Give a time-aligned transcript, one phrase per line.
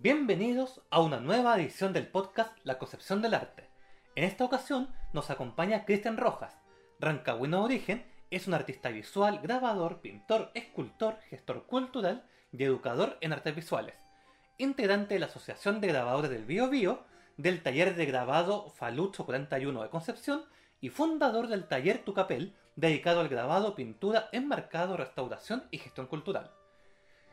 [0.00, 3.68] Bienvenidos a una nueva edición del podcast La Concepción del Arte.
[4.14, 6.56] En esta ocasión nos acompaña Cristian Rojas.
[7.00, 13.32] Rancagüino de origen, es un artista visual, grabador, pintor, escultor, gestor cultural y educador en
[13.32, 13.96] artes visuales.
[14.56, 17.02] Integrante de la Asociación de Grabadores del Bio Bio,
[17.36, 20.44] del taller de grabado Falucho 41 de Concepción
[20.80, 26.52] y fundador del taller Tucapel, dedicado al grabado, pintura, enmarcado, restauración y gestión cultural.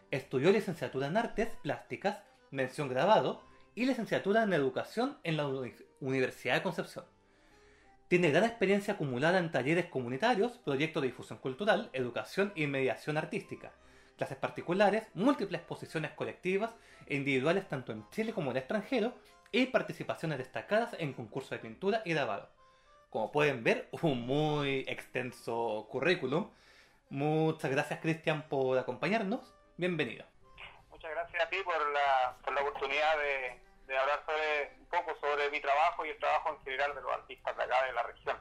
[0.09, 3.41] Estudió licenciatura en artes plásticas, mención grabado
[3.75, 5.47] y licenciatura en educación en la
[5.99, 7.05] Universidad de Concepción.
[8.07, 13.73] Tiene gran experiencia acumulada en talleres comunitarios, proyectos de difusión cultural, educación y mediación artística,
[14.17, 16.71] clases particulares, múltiples exposiciones colectivas
[17.07, 19.13] e individuales tanto en Chile como en el extranjero
[19.51, 22.49] y participaciones destacadas en concursos de pintura y grabado.
[23.09, 26.49] Como pueden ver, un muy extenso currículum.
[27.09, 29.53] Muchas gracias Cristian por acompañarnos.
[29.77, 30.34] Bienvenido.
[31.25, 35.49] Gracias a ti por la, por la oportunidad de, de hablar sobre un poco sobre
[35.49, 38.37] mi trabajo y el trabajo en general de los artistas de acá de la región.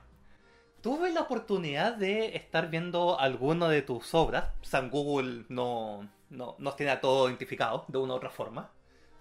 [0.83, 4.53] Tuve la oportunidad de estar viendo alguna de tus obras.
[4.61, 8.71] San Google no, no nos tiene a todos identificados de una u otra forma.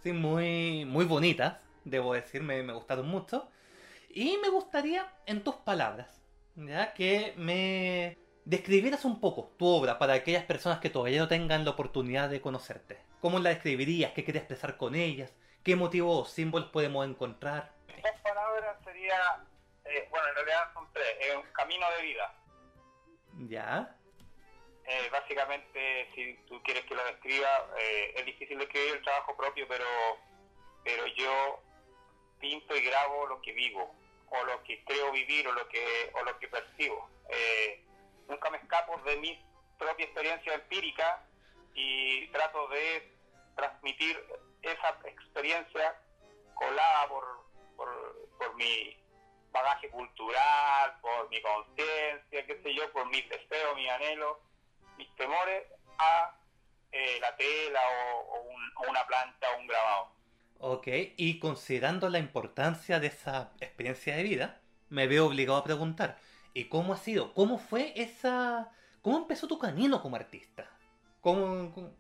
[0.02, 3.50] Sí, muy, muy bonitas, debo decir, me, me gustaron mucho.
[4.10, 6.22] Y me gustaría, en tus palabras,
[6.56, 11.64] ya que me describieras un poco tu obra para aquellas personas que todavía no tengan
[11.64, 13.13] la oportunidad de conocerte.
[13.24, 14.12] ¿Cómo la describirías?
[14.12, 15.34] ¿Qué quieres expresar con ellas?
[15.64, 17.72] ¿Qué motivos o símbolos podemos encontrar?
[17.88, 19.18] En dos palabras sería,
[19.86, 22.36] eh, bueno, en realidad son tres, es un camino de vida.
[23.48, 23.96] ¿Ya?
[24.86, 29.70] Eh, básicamente, si tú quieres que lo describa, eh, es difícil describir el trabajo propio,
[29.70, 29.86] pero,
[30.84, 31.64] pero yo
[32.42, 33.96] pinto y grabo lo que vivo,
[34.32, 37.10] o lo que creo vivir, o lo que, o lo que percibo.
[37.30, 37.86] Eh,
[38.28, 39.42] nunca me escapo de mi
[39.80, 41.26] propia experiencia empírica
[41.74, 43.13] y trato de
[43.56, 44.18] transmitir
[44.62, 45.96] esa experiencia
[46.56, 47.24] colada por,
[47.76, 48.96] por, mi
[49.52, 54.38] bagaje cultural, por mi conciencia, qué sé yo, por mis deseos, mis anhelos,
[54.98, 55.64] mis temores
[55.98, 56.36] a
[56.92, 60.12] eh, la tela o, o, un, o, una plancha o un grabado.
[60.60, 66.18] Ok, y considerando la importancia de esa experiencia de vida, me veo obligado a preguntar,
[66.54, 67.34] ¿y cómo ha sido?
[67.34, 68.72] ¿Cómo fue esa...
[69.02, 70.70] ¿Cómo empezó tu camino como artista?
[71.20, 71.92] ¿Cómo, cómo,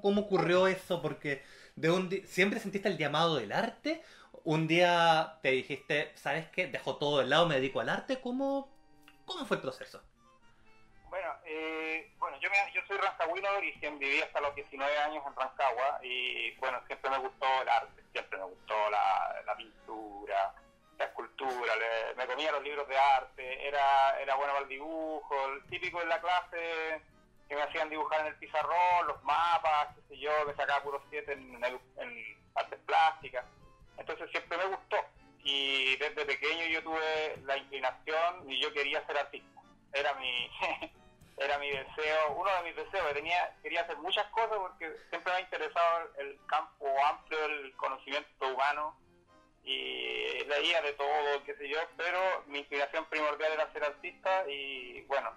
[0.00, 1.00] cómo ocurrió eso?
[1.00, 1.42] Porque
[1.76, 4.02] de un siempre sentiste el llamado del arte.
[4.44, 6.66] Un día te dijiste, ¿sabes qué?
[6.66, 8.20] Dejo todo de lado, me dedico al arte.
[8.20, 8.70] ¿Cómo,
[9.24, 10.02] cómo fue el proceso?
[11.08, 15.24] Bueno, eh, bueno yo, me, yo soy rancagüino de origen, viví hasta los 19 años
[15.26, 20.54] en Rancagua y bueno, siempre me gustó el arte, siempre me gustó la, la pintura,
[20.96, 25.34] la escultura, le, me comía los libros de arte, era, era bueno para el dibujo,
[25.52, 27.02] el típico en la clase
[27.50, 31.02] que me hacían dibujar en el pizarrón, los mapas, qué sé yo, me sacaba puros
[31.10, 33.44] 7 en, en, en artes plásticas.
[33.98, 34.96] Entonces siempre me gustó.
[35.42, 39.60] Y desde pequeño yo tuve la inclinación y yo quería ser artista.
[39.92, 40.48] Era mi,
[41.38, 43.12] era mi deseo, uno de mis deseos.
[43.14, 48.46] Tenía, quería hacer muchas cosas porque siempre me ha interesado el campo amplio del conocimiento
[48.46, 48.96] humano
[49.64, 55.00] y leía de todo, qué sé yo, pero mi inspiración primordial era ser artista y
[55.08, 55.32] bueno,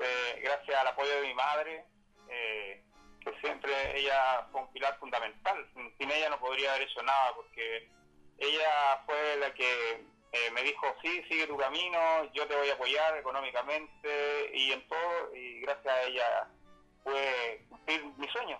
[0.00, 1.84] fue gracias al apoyo de mi madre,
[2.28, 2.82] eh,
[3.22, 5.70] que siempre ella fue un pilar fundamental.
[5.98, 7.90] Sin ella no podría haber hecho nada porque
[8.38, 10.02] ella fue la que
[10.32, 11.98] eh, me dijo, sí, sigue tu camino,
[12.32, 16.48] yo te voy a apoyar económicamente y en todo, y gracias a ella
[17.04, 18.58] pude cumplir mi sueño.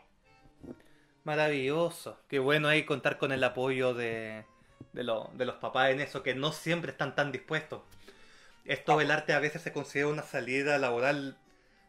[1.25, 4.45] Maravilloso, qué bueno ahí contar con el apoyo de
[4.93, 7.81] los papás en eso, que no siempre están tan dispuestos.
[8.65, 11.39] Esto del arte a veces se considera una salida laboral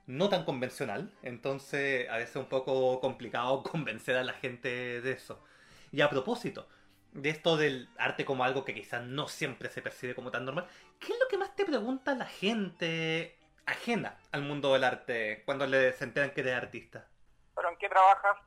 [0.08, 5.12] no tan convencional, entonces a veces es un poco complicado convencer a la gente de
[5.12, 5.44] eso.
[5.92, 6.68] Y a propósito
[7.14, 10.68] de esto del arte como algo que quizás no siempre se percibe como tan normal,
[11.00, 15.68] ¿qué es lo que más te pregunta la gente ajena al mundo del arte cuando
[15.68, 17.08] le se enteran que eres artista?
[17.56, 18.38] ¿Pero en qué trabajas?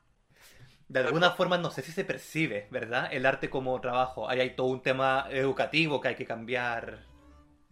[0.89, 3.09] De alguna forma no sé si se percibe, ¿verdad?
[3.11, 4.29] El arte como trabajo.
[4.29, 7.05] Ahí hay todo un tema educativo que hay que cambiar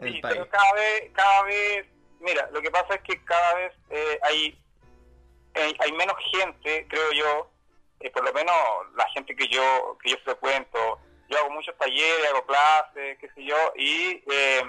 [0.00, 0.21] sí, país.
[0.23, 1.87] pero cada vez, cada vez,
[2.21, 4.59] mira, lo que pasa es que cada vez eh, hay,
[5.55, 7.50] hay, hay menos gente, creo yo,
[8.00, 8.55] eh, por lo menos
[8.97, 10.99] la gente que yo que yo frecuento,
[11.29, 14.62] yo hago muchos talleres, hago clases, qué sé yo, y eh,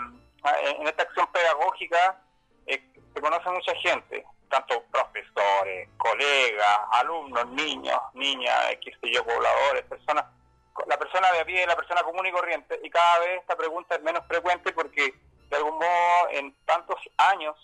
[0.80, 2.22] en esta acción pedagógica
[2.68, 2.82] eh,
[3.14, 10.26] se conoce mucha gente, tanto profesores, colegas, alumnos, niños, niñas, qué sé yo, pobladores, personas,
[10.88, 13.96] la persona de a pie, la persona común y corriente, y cada vez esta pregunta
[13.96, 15.14] es menos frecuente porque
[15.50, 17.56] de algún modo en tantos años,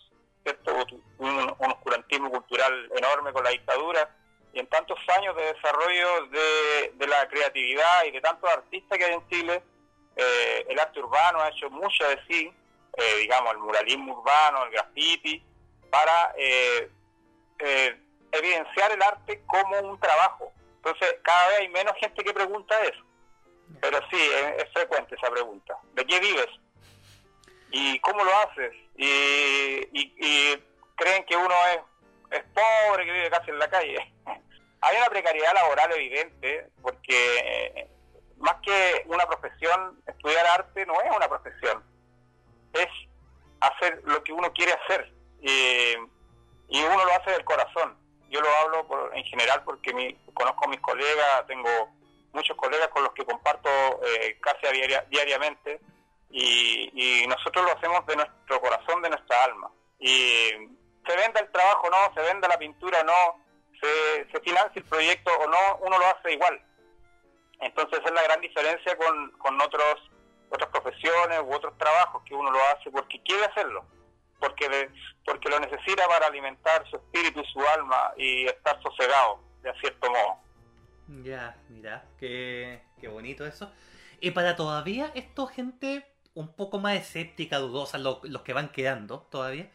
[0.44, 0.86] ¿cierto?
[1.18, 4.16] Un, un oscurantismo cultural enorme con la dictadura,
[4.54, 9.06] y en tantos años de desarrollo de, de la creatividad y de tantos artistas que
[9.06, 9.64] hay en Chile,
[10.16, 12.52] eh, el arte urbano ha hecho mucho de sí,
[12.98, 15.44] eh, digamos, el muralismo urbano, el graffiti,
[15.90, 16.90] para eh,
[18.32, 20.52] evidenciar el arte como un trabajo.
[20.84, 23.04] Entonces, cada vez hay menos gente que pregunta eso.
[23.82, 24.18] Pero sí,
[24.58, 25.78] es, frecuente esa pregunta.
[25.94, 26.48] ¿De qué vives?
[27.72, 28.74] ¿Y cómo lo haces?
[28.96, 30.58] Y,
[30.96, 34.14] creen que uno es, es pobre, que vive casi en la calle.
[34.82, 37.88] hay una precariedad laboral evidente, porque
[38.38, 41.84] más que una profesión, estudiar arte no es una profesión,
[42.74, 42.88] es
[43.60, 47.98] hacer lo que uno quiere hacer y uno lo hace del corazón.
[48.30, 51.70] Yo lo hablo por, en general porque mi, conozco a mis colegas, tengo
[52.34, 53.70] muchos colegas con los que comparto
[54.06, 54.68] eh, casi
[55.10, 55.80] diariamente
[56.30, 59.70] y, nosotros lo hacemos de nuestro corazón, de nuestra alma.
[60.00, 60.50] Y
[61.06, 63.44] se venda el trabajo no, se venda la pintura no,
[63.80, 66.60] se, se financia el proyecto o no, uno lo hace igual
[67.60, 70.10] entonces es la gran diferencia con, con otros
[70.50, 73.86] otras profesiones u otros trabajos que uno lo hace porque quiere hacerlo,
[74.40, 74.90] porque
[75.26, 80.10] porque lo necesita para alimentar su espíritu y su alma y estar sosegado, de cierto
[80.10, 80.40] modo.
[81.24, 83.72] Ya, mira, qué, qué bonito eso.
[84.20, 89.70] Y para todavía esto, gente un poco más escéptica, dudosa, los que van quedando todavía,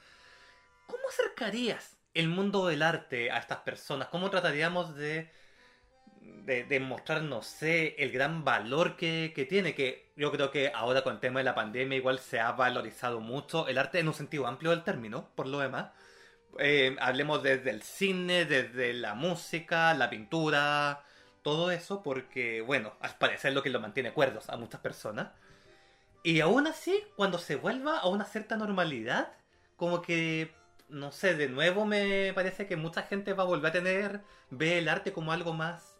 [0.86, 4.08] ¿cómo acercarías el mundo del arte a estas personas?
[4.08, 5.30] ¿Cómo trataríamos de
[6.44, 11.14] de, mostrar, no sé, el gran valor que, tiene, que yo creo que ahora con
[11.14, 14.46] el tema de la pandemia igual se ha valorizado mucho el arte en un sentido
[14.46, 15.92] amplio del término, por lo demás.
[16.58, 21.04] Eh, hablemos desde el cine, desde la música, la pintura,
[21.42, 25.28] todo eso, porque, bueno, al parecer es lo que lo mantiene cuerdos a muchas personas.
[26.22, 29.32] Y aún así, cuando se vuelva a una cierta normalidad,
[29.76, 30.54] como que,
[30.88, 34.78] no sé, de nuevo me parece que mucha gente va a volver a tener, ve
[34.78, 35.93] el arte como algo más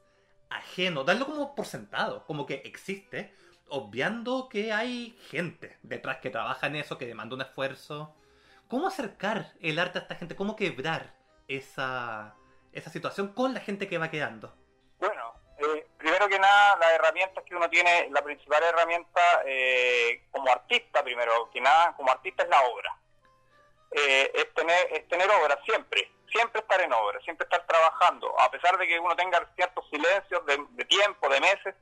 [0.57, 3.35] ajeno, darlo como por sentado, como que existe,
[3.69, 8.15] obviando que hay gente detrás que trabaja en eso, que demanda un esfuerzo.
[8.69, 10.37] ¿Cómo acercar el arte a esta gente?
[10.37, 11.15] ¿Cómo quebrar
[11.49, 12.35] esa,
[12.73, 14.55] esa situación con la gente que va quedando?
[14.99, 20.51] Bueno, eh, primero que nada, las herramientas que uno tiene, la principal herramienta eh, como
[20.51, 22.99] artista, primero que nada, como artista es la obra.
[23.91, 28.51] Eh, es, tener, es tener obra siempre siempre estar en obra, siempre estar trabajando, a
[28.51, 31.75] pesar de que uno tenga ciertos silencios de, tiempo, de meses,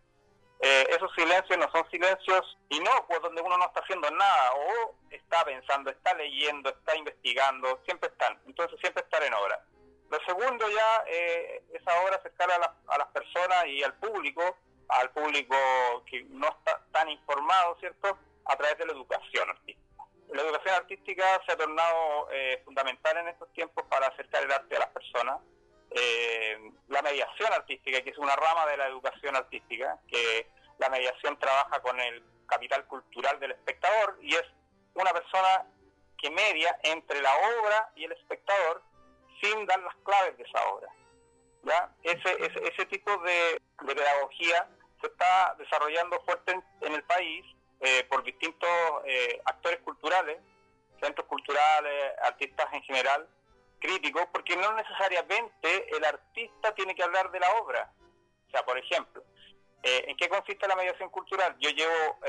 [0.61, 5.45] eh, esos silencios no son silencios inocuos donde uno no está haciendo nada o está
[5.45, 9.65] pensando, está leyendo, está investigando, siempre están, entonces siempre estar en obra.
[10.11, 14.59] Lo segundo ya, eh, esa obra acercar a, a las personas y al público,
[14.89, 15.57] al público
[16.07, 19.92] que no está tan informado, ¿cierto?, a través de la educación artística
[20.33, 24.77] la educación artística se ha tornado eh, fundamental en estos tiempos para acercar el arte
[24.77, 25.39] a las personas.
[25.91, 26.59] Eh,
[26.89, 30.49] la mediación artística, que es una rama de la educación artística, que
[30.79, 34.45] la mediación trabaja con el capital cultural del espectador y es
[34.95, 35.67] una persona
[36.19, 38.83] que media entre la obra y el espectador
[39.43, 40.89] sin dar las claves de esa obra.
[41.65, 41.91] ¿ya?
[42.03, 42.37] Ese,
[42.69, 44.69] ese, tipo de, pedagogía
[45.01, 47.45] se está desarrollando fuerte en el país
[47.85, 48.71] eh, por distintos
[49.05, 50.39] eh, actores culturales,
[51.01, 53.29] centros culturales, artistas en general,
[53.81, 57.93] críticos, porque no necesariamente el artista tiene que hablar de la obra.
[58.47, 59.25] O sea, por ejemplo,
[59.83, 61.57] eh, ¿en qué consiste la mediación cultural?
[61.59, 62.21] Yo llevo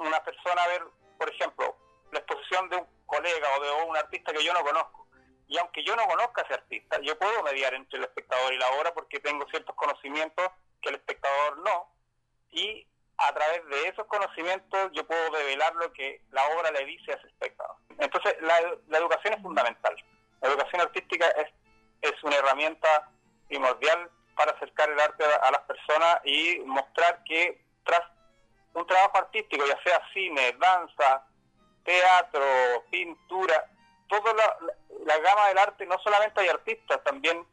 [0.00, 0.82] una persona a ver,
[1.16, 1.78] por ejemplo,
[2.12, 5.08] la exposición de un colega o de un artista que yo no conozco.
[5.48, 8.58] Y aunque yo no conozca a ese artista, yo puedo mediar entre el espectador y
[8.58, 10.46] la obra porque tengo ciertos conocimientos
[10.82, 11.90] que el espectador no.
[12.50, 12.86] Y
[13.18, 17.14] a través de esos conocimientos yo puedo develar lo que la obra le dice a
[17.14, 17.76] ese espectador.
[17.98, 19.94] Entonces, la, educación es fundamental.
[20.40, 21.48] La educación artística es,
[22.02, 23.08] es una herramienta
[23.48, 28.02] primordial para acercar el arte a, las personas y mostrar que tras
[28.74, 31.24] un trabajo artístico, ya sea cine, danza,
[31.84, 32.42] teatro,
[32.90, 33.70] pintura,
[34.08, 34.58] toda la,
[35.06, 37.46] la gama del arte, no solamente hay artistas, también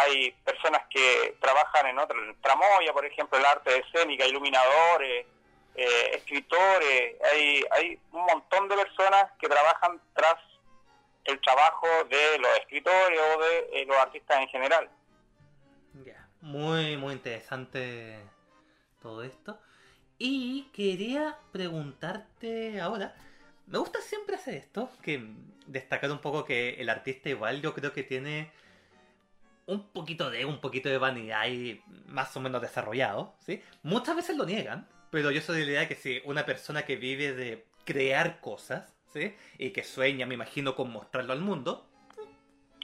[0.00, 5.26] hay personas que trabajan en otra, en tramoya, por ejemplo, el arte escénica, iluminadores,
[5.74, 10.36] eh, escritores, hay, hay un montón de personas que trabajan tras
[11.24, 14.90] el trabajo de los escritores o de eh, los artistas en general.
[16.04, 18.20] Ya, muy, muy interesante
[19.00, 19.60] todo esto.
[20.18, 23.14] Y quería preguntarte ahora,
[23.66, 25.22] me gusta siempre hacer esto, que
[25.66, 28.50] destacar un poco que el artista igual yo creo que tiene
[29.66, 33.62] un poquito de un poquito de vanidad y más o menos desarrollado, ¿sí?
[33.82, 36.96] Muchas veces lo niegan, pero yo soy de la idea que si una persona que
[36.96, 39.36] vive de crear cosas, ¿sí?
[39.58, 41.88] Y que sueña, me imagino, con mostrarlo al mundo,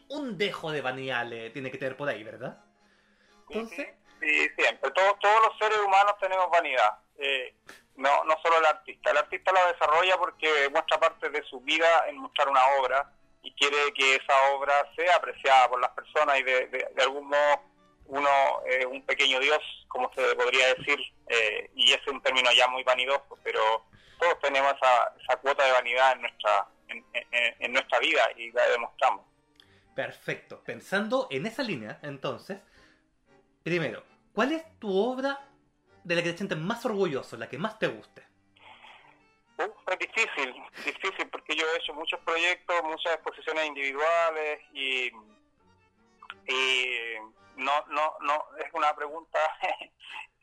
[0.09, 2.63] un dejo de vanidad le tiene que tener por ahí, ¿verdad?
[3.49, 4.91] Sí, siempre.
[4.93, 6.99] Todos, todos los seres humanos tenemos vanidad.
[7.19, 7.55] Eh,
[7.97, 9.11] no, no solo el artista.
[9.11, 13.13] El artista la desarrolla porque muestra parte de su vida en mostrar una obra
[13.47, 17.63] y quiere que esa obra sea apreciada por las personas y de, algún modo
[18.07, 18.29] uno
[18.67, 20.99] eh, un pequeño dios, como se podría decir,
[21.29, 23.87] eh, y es un término ya muy vanidoso, pero
[24.19, 27.05] todos tenemos esa, esa cuota de vanidad en nuestra, en,
[27.61, 29.25] en nuestra vida y la demostramos.
[29.95, 30.63] Perfecto.
[30.65, 32.59] Pensando en esa línea, entonces,
[33.63, 35.49] primero, ¿cuál es tu obra
[36.03, 38.26] de la que te sientes más orgulloso, la que más te guste?
[39.59, 45.11] Es difícil, difícil porque yo he hecho muchos proyectos, muchas exposiciones individuales y,
[47.57, 49.39] no, no, no, es una pregunta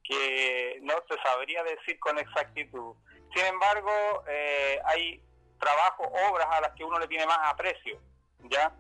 [0.04, 2.96] que no se sabría decir con exactitud.
[3.36, 3.92] Sin embargo,
[4.28, 5.22] eh, hay
[5.60, 8.00] trabajos, obras a las que uno le tiene más aprecio,
[8.50, 8.76] ¿ya?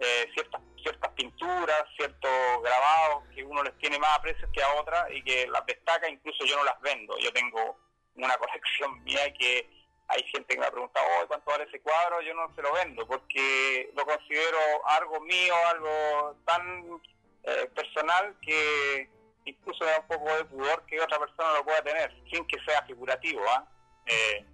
[0.00, 5.10] Eh, ciertas ciertas pinturas, ciertos grabados que uno les tiene más aprecio que a otras
[5.10, 7.18] y que las destaca, incluso yo no las vendo.
[7.18, 7.78] Yo tengo
[8.14, 9.68] una colección mía que
[10.08, 12.20] hay gente que me ha preguntado, ¿cuánto vale ese cuadro?
[12.22, 17.00] Yo no se lo vendo porque lo considero algo mío, algo tan
[17.44, 19.10] eh, personal que
[19.44, 22.82] incluso da un poco de pudor que otra persona lo pueda tener, sin que sea
[22.82, 23.42] figurativo.
[23.48, 23.66] ¿ah?
[24.06, 24.44] ¿eh?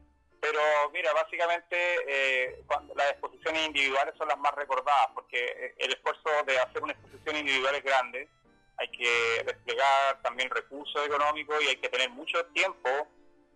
[0.44, 0.60] Pero
[0.92, 2.62] mira, básicamente eh,
[2.94, 7.36] las exposiciones individuales son las más recordadas, porque eh, el esfuerzo de hacer una exposición
[7.36, 8.28] individual es grande,
[8.76, 12.90] hay que desplegar también recursos económicos y hay que tener mucho tiempo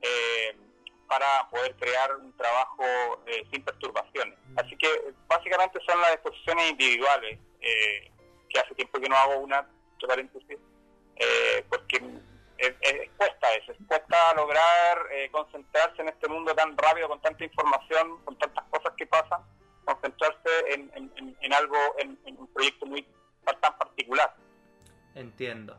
[0.01, 0.57] eh,
[1.09, 2.85] para poder crear un trabajo
[3.51, 4.39] sin perturbaciones.
[4.57, 4.89] Así que
[5.27, 9.67] básicamente son las exposiciones individuales, que hace tiempo que no hago una,
[10.07, 10.59] paréntesis,
[11.69, 12.03] porque
[12.59, 18.19] es, cuesta eso, cuesta lograr eh, concentrarse en este mundo tan rápido, con tanta información,
[18.25, 19.43] con tantas cosas que pasan,
[19.85, 23.07] concentrarse en, algo, en, un proyecto muy
[23.45, 24.35] tan particular.
[25.15, 25.77] Entiendo.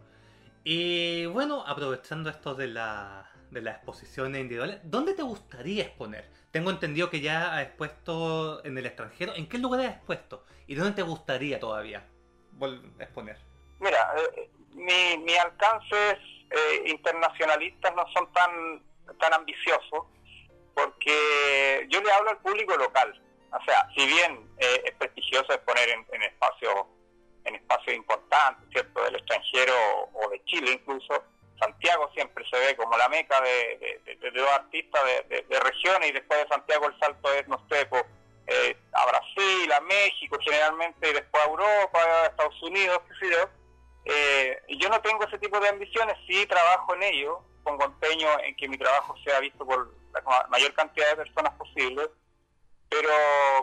[0.63, 6.29] Y bueno, aprovechando esto de la, de las exposiciones individuales, ¿dónde te gustaría exponer?
[6.51, 9.35] Tengo entendido que ya has expuesto en el extranjero.
[9.35, 10.45] ¿En qué lugar has expuesto?
[10.67, 12.05] ¿Y dónde te gustaría todavía
[12.99, 13.37] exponer?
[13.79, 16.19] Mira, eh, mi, mi alcance es
[16.51, 18.83] eh, internacionalistas no son tan,
[19.19, 20.05] tan ambiciosos,
[20.73, 23.21] porque yo le hablo al público local.
[23.51, 26.73] O sea, si bien eh, es prestigioso exponer en, en espacios
[27.45, 29.73] en espacios importantes, ¿cierto?, del extranjero
[30.13, 31.23] o de Chile incluso,
[31.59, 36.41] Santiago siempre se ve como la meca de, de, dos artistas de, regiones y después
[36.41, 37.87] de Santiago el salto es, no sé,
[38.47, 43.31] eh, a Brasil, a México generalmente, y después a Europa, a Estados Unidos, qué sé
[43.31, 43.49] yo.
[44.05, 48.55] Eh, yo no tengo ese tipo de ambiciones, sí trabajo en ello, pongo empeño en
[48.55, 52.09] que mi trabajo sea visto por la mayor cantidad de personas posible,
[52.89, 53.09] pero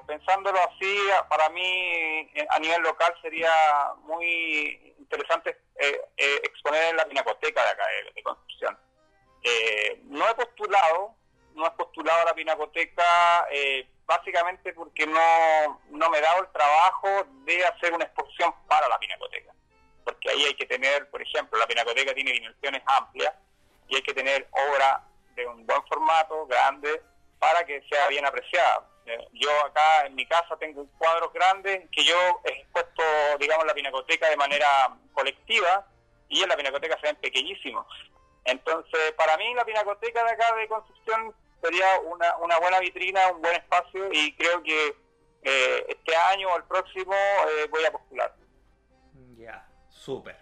[0.06, 3.52] pensándolo así, para mí eh, a nivel local sería
[4.02, 6.00] muy interesante eh,
[6.42, 8.78] exponer en la pinacoteca de acá de, construcción.
[10.04, 11.14] no he postulado,
[11.54, 13.46] no he postulado a la pinacoteca
[14.06, 17.08] básicamente porque no, no me he dado el trabajo
[17.44, 19.52] de hacer una exposición para la pinacoteca
[20.06, 23.34] porque ahí hay que tener, por ejemplo, la pinacoteca tiene dimensiones amplias
[23.88, 25.02] y hay que tener obra
[25.34, 27.02] de un buen formato, grande,
[27.40, 28.88] para que sea bien apreciada.
[29.06, 33.02] Eh, yo acá en mi casa tengo un cuadro grande que yo he expuesto,
[33.38, 35.86] digamos, la pinacoteca de manera colectiva
[36.28, 37.86] y en la pinacoteca se ven pequeñísimos.
[38.44, 43.42] Entonces, para mí la pinacoteca de acá de Concepción sería una, una buena vitrina, un
[43.42, 44.96] buen espacio y creo que
[45.42, 48.34] eh, este año o el próximo eh, voy a postular.
[49.36, 49.68] Ya.
[49.88, 50.36] Súper.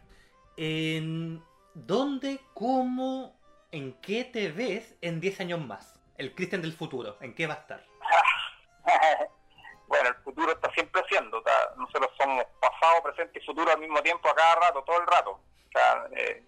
[0.56, 1.42] ¿En
[1.74, 3.38] dónde, cómo,
[3.72, 6.00] en qué te ves en 10 años más?
[6.16, 7.84] El Cristian del futuro, ¿en qué va a estar?
[9.86, 11.42] bueno, el futuro está siempre siendo,
[11.76, 15.40] nosotros somos pasado, presente y futuro al mismo tiempo a cada rato, todo el rato.
[16.12, 16.42] Eh,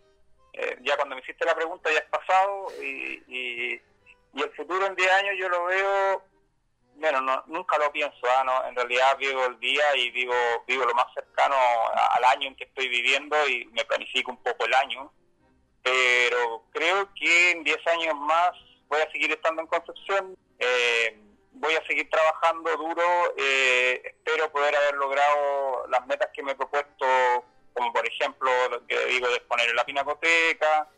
[0.52, 3.82] eh, ya cuando me hiciste la pregunta ya es pasado y, y,
[4.34, 6.22] y el futuro en 10 años yo lo veo
[6.98, 8.42] bueno, no, nunca lo pienso, ¿ah?
[8.44, 10.34] no, en realidad vivo el día y vivo,
[10.66, 11.54] vivo lo más cercano
[11.94, 15.12] al año en que estoy viviendo y me planifico un poco el año,
[15.82, 18.52] pero creo que en 10 años más
[18.88, 21.18] voy a seguir estando en Concepción, eh,
[21.58, 26.54] voy a seguir trabajando duro, eh, espero poder haber logrado las metas que me he
[26.54, 27.06] propuesto,
[27.72, 30.88] como por ejemplo lo que digo de exponer en la pinacoteca,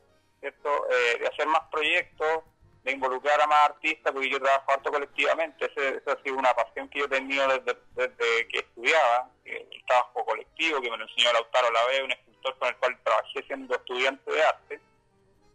[0.41, 0.87] ¿cierto?
[0.91, 2.45] Eh, de hacer más proyectos,
[2.83, 5.67] de involucrar a más artistas, porque yo trabajo harto colectivamente.
[5.67, 10.81] Esa ha sido una pasión que yo he tenido desde, que estudiaba, el trabajo colectivo,
[10.81, 14.43] que me lo enseñó Lautaro Lave, un escultor con el cual trabajé siendo estudiante de
[14.43, 14.81] arte.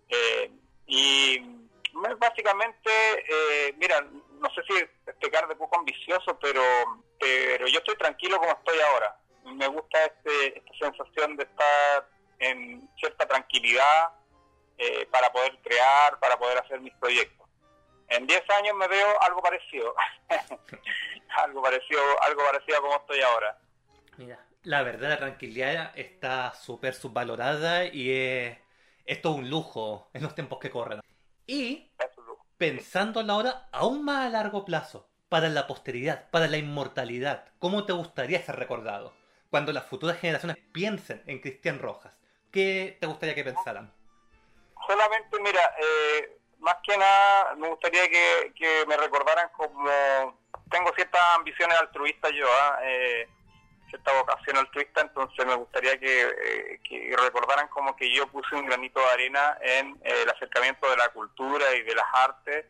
[0.10, 0.51] Eh,
[0.86, 1.62] y
[2.19, 4.73] básicamente, eh, mira, no sé si
[5.19, 6.62] pecar de poco ambicioso, pero,
[7.19, 9.17] pero yo estoy tranquilo como estoy ahora.
[9.45, 12.09] Me gusta este, esta sensación de estar
[12.39, 12.89] en,
[13.27, 14.09] tranquilidad
[14.77, 17.47] eh, para poder crear, para poder hacer mis proyectos.
[18.09, 19.95] En 10 años me veo algo parecido,
[21.38, 23.57] algo parecido, algo parecido a como estoy ahora.
[24.17, 28.57] Mira, la verdad la tranquilidad está súper subvalorada y es,
[29.05, 31.01] es un lujo en los tiempos que corren.
[31.45, 31.91] Y
[32.57, 37.45] pensando en la hora aún más a largo plazo, para la posteridad, para la inmortalidad,
[37.57, 39.13] ¿cómo te gustaría ser recordado?
[39.50, 42.15] Cuando las futuras generaciones piensen en Cristian Rojas,
[42.51, 43.91] ¿qué te gustaría que pensaran?
[44.88, 49.89] Solamente, mira, eh, más que nada me gustaría que, me recordaran como...
[50.69, 52.79] Tengo ciertas ambiciones altruistas yo, ¿ah?
[52.83, 53.27] eh,
[53.93, 59.00] cierta vocación altruista, entonces me gustaría eh, que, recordaran como que yo puse un granito
[59.00, 62.65] de arena en el acercamiento de la cultura y de las artes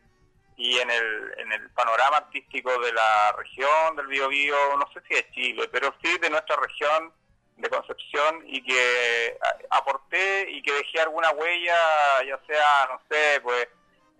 [0.58, 5.14] y en el, en el panorama artístico de la región del Biobío, no sé si
[5.14, 7.10] de Chile, pero sí de nuestra región
[7.56, 9.38] de Concepción y que
[9.70, 11.78] aporté y que dejé alguna huella,
[12.26, 13.66] ya sea, no sé, pues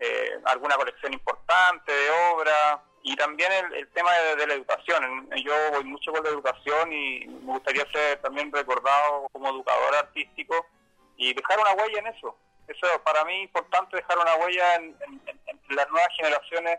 [0.01, 5.29] eh, alguna colección importante de obras y también el, tema de, la educación.
[5.45, 10.67] Yo voy mucho con la educación y me gustaría ser también recordado como educador artístico
[11.19, 12.35] y dejar una huella en eso.
[12.67, 14.97] Eso para mí es importante dejar una huella en,
[15.69, 16.79] las nuevas generaciones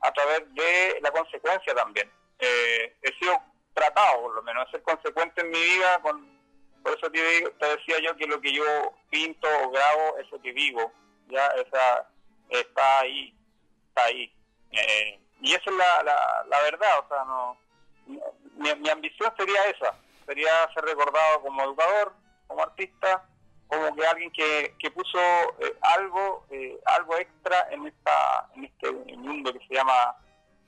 [0.00, 2.10] a través de la consecuencia también.
[2.38, 3.38] Eh, he sido
[3.74, 5.98] tratado, por lo menos, de ser consecuente en mi vida.
[6.00, 6.26] con
[6.82, 8.64] Por eso te, decía yo que lo que yo
[9.10, 10.90] pinto o grabo es lo que vivo.
[11.28, 12.08] ya esa
[12.48, 13.34] Está ahí,
[13.88, 14.32] está ahí.
[14.70, 17.56] Eh, y esa es la, la, verdad, o sea, no
[18.56, 19.94] mi, mi ambición sería esa,
[20.26, 22.14] sería ser recordado como educador,
[22.46, 23.28] como artista,
[23.68, 25.18] como que alguien que, que puso
[25.60, 30.16] eh, algo eh, algo extra en esta en este mundo que se llama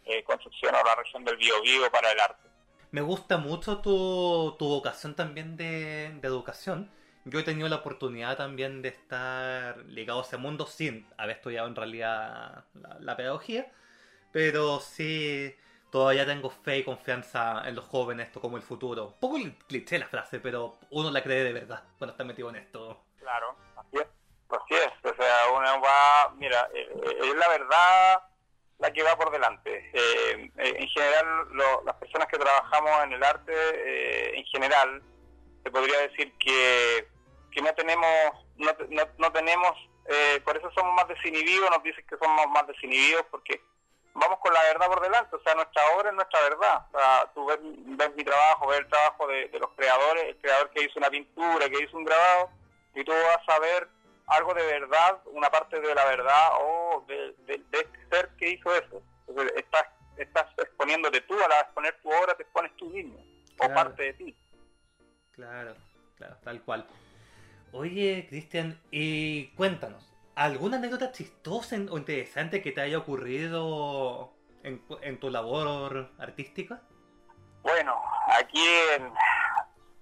[0.05, 2.49] eh, Concepción o la región del Biobío para el arte.
[2.91, 6.91] Me gusta mucho tu, tu vocación también de, educación.
[7.27, 11.69] Yo he tenido la oportunidad también de estar ligado a ese mundo sin haber estudiado
[11.69, 12.65] en realidad
[13.01, 13.71] la, pedagogía,
[14.39, 15.53] pero sí
[15.91, 19.07] todavía tengo fe y confianza en los jóvenes, esto como el futuro.
[19.07, 22.55] Un poco cliché la frase, pero uno la cree de verdad cuando está metido en
[22.55, 23.03] esto.
[23.19, 24.07] Claro, así es.
[24.49, 25.13] Así es.
[25.13, 28.23] O sea, uno va, mira, eh, eh, es la verdad
[28.79, 29.91] la que va por delante.
[29.93, 31.27] Eh, en general,
[31.85, 35.03] las personas que trabajamos en el arte, en general,
[35.65, 37.09] se podría decir que,
[37.51, 38.07] que no tenemos,
[38.55, 38.71] no,
[39.19, 39.73] no, tenemos,
[40.45, 43.61] por eso somos más desinhibidos, nos dicen que somos más desinhibidos porque
[44.15, 46.87] vamos con la verdad por delante, o sea, nuestra obra es nuestra verdad.
[46.93, 50.85] O sea, tú ves, mi trabajo, ves el trabajo de, los creadores, el creador que
[50.85, 52.51] hizo una pintura, que hizo un grabado,
[52.95, 53.89] y tú vas a ver
[54.27, 59.03] algo de verdad, una parte de la verdad o de, este ser que hizo eso.
[59.27, 63.19] Entonces, estás, estás exponiéndote tú, al exponer tu obra te expones tú mismo,
[63.59, 64.37] o parte de ti.
[65.33, 65.75] Claro,
[66.17, 66.87] claro, tal cual.
[67.73, 75.31] Oye, Cristian, y cuéntanos, ¿Alguna anécdota chistosa o interesante que te haya ocurrido en, tu
[75.31, 76.81] labor artística?
[77.63, 79.13] Bueno, aquí en...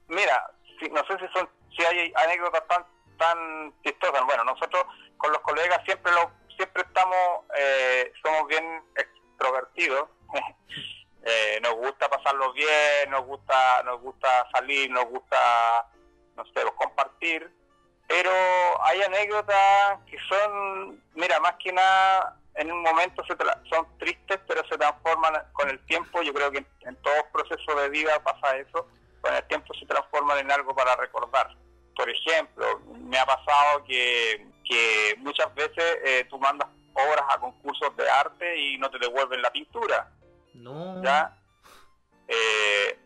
[0.09, 0.47] Mira,
[0.93, 2.85] no sé si son si hay anécdotas tan
[3.17, 4.27] tan chistosas.
[4.27, 4.85] Bueno, nosotros
[5.17, 10.11] con los colegas siempre lo siempre estamos eh, somos bien extrovertidos.
[11.25, 15.91] eh, nos gusta pasarlo bien, nos gusta nos gusta salir, nos gusta
[16.37, 17.56] no sé, compartir
[18.09, 18.31] pero
[18.85, 23.37] hay anécdotas que son, mira, más que nada, en un momento se
[23.69, 26.23] son tristes, pero se transforman con el tiempo.
[26.23, 28.89] Yo creo que en, todo proceso de vida pasa eso.
[29.21, 31.55] Con el tiempo se transforman en algo para recordar.
[31.95, 37.95] Por ejemplo, me ha pasado que, que muchas veces eh, tú mandas obras a concursos
[37.97, 40.11] de arte y no te devuelven la pintura.
[40.55, 41.03] No.
[41.03, 41.37] ¿Ya?
[42.29, 42.99] Eh,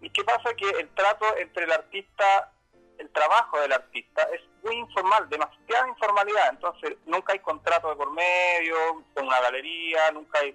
[0.00, 0.54] ¿Y qué pasa?
[0.54, 2.52] Que el trato entre el artista
[3.00, 8.12] el trabajo del artista es muy informal, demasiada informalidad, entonces nunca hay contrato de por
[8.12, 8.76] medio,
[9.14, 10.54] con una galería, nunca hay,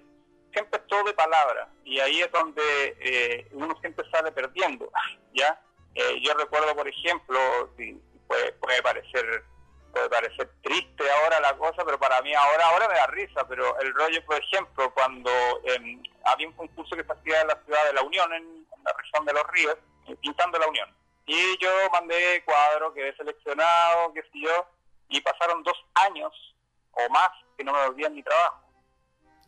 [0.52, 4.90] siempre es todo de palabra, y ahí es donde eh, uno siempre sale perdiendo,
[5.34, 5.60] ¿ya?
[5.94, 7.38] Eh, yo recuerdo, por ejemplo,
[8.28, 9.44] puede, puede parecer
[9.92, 13.78] puede parecer triste ahora la cosa, pero para mí ahora ahora me da risa, pero
[13.80, 15.30] el rollo, por ejemplo, cuando
[15.64, 18.92] em, había un concurso que se hacía en la ciudad de La Unión, en la
[18.92, 19.76] región de Los Ríos,
[20.20, 20.94] pintando La Unión,
[21.26, 24.66] y yo mandé cuadro, quedé seleccionado, qué sé yo,
[25.08, 26.32] y pasaron dos años
[26.92, 28.62] o más que no me volvían mi trabajo.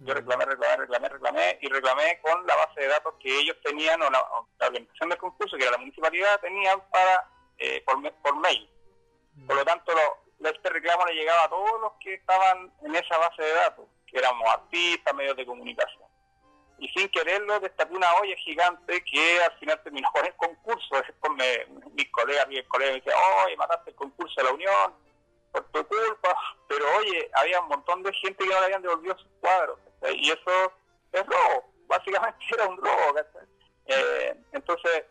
[0.01, 4.01] Yo reclamé, reclamé, reclamé, reclamé y reclamé con la base de datos que ellos tenían
[4.03, 4.25] o la,
[4.61, 8.71] organización del concurso, que era la municipalidad, tenían para eh, por, por mail.
[9.47, 13.19] Por lo tanto, lo, este reclamo le llegaba a todos los que estaban en esa
[13.19, 16.08] base de datos, que éramos artistas, medios de comunicación.
[16.79, 20.97] Y sin quererlo destapé una olla gigante que al final terminó con el concurso.
[20.97, 24.95] Después me, mis colegas, mis colegas me decían, oye, mataste el concurso de la Unión
[25.53, 26.37] por tu culpa.
[26.69, 29.79] Pero oye, había un montón de gente que no le habían devolvido sus cuadros.
[30.15, 30.73] Y eso
[31.13, 33.19] es robo, básicamente era un robo.
[33.87, 35.05] Eh, entonces,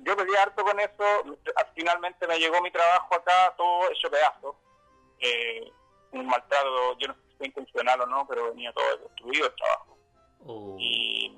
[0.00, 1.38] yo pedí harto con eso.
[1.74, 4.56] Finalmente me llegó mi trabajo acá, todo hecho pedazo.
[5.18, 5.72] Eh,
[6.12, 9.54] un maltrato, yo no sé si fue intencional o no, pero venía todo destruido el
[9.54, 9.99] trabajo.
[10.46, 10.76] Oh.
[10.78, 11.36] Y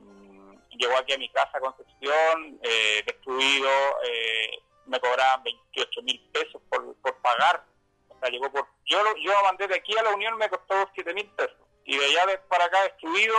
[0.76, 3.70] llegó aquí a mi casa, Concepción, eh, destruido,
[4.04, 7.64] eh, me cobraban 28 mil pesos por, por pagar.
[8.08, 8.66] O sea, llegó por.
[8.84, 11.56] Yo, yo mandé de aquí a la Unión, me costó 7 mil pesos.
[11.84, 13.34] Y de allá para acá, destruido,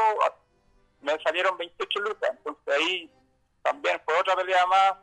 [1.02, 2.32] me salieron 28 lucas.
[2.32, 3.12] Entonces ahí
[3.62, 4.94] también fue otra pelea más.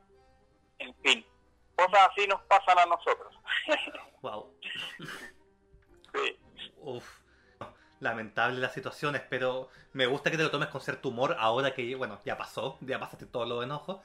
[0.78, 1.26] En fin,
[1.76, 3.34] cosas así nos pasan a nosotros.
[4.22, 4.54] wow.
[6.14, 6.38] sí.
[6.78, 7.19] Uf
[8.00, 11.94] lamentable la situación, pero me gusta que te lo tomes con cierto humor ahora que,
[11.94, 14.02] bueno, ya pasó, ya pasaste todo lo enojo.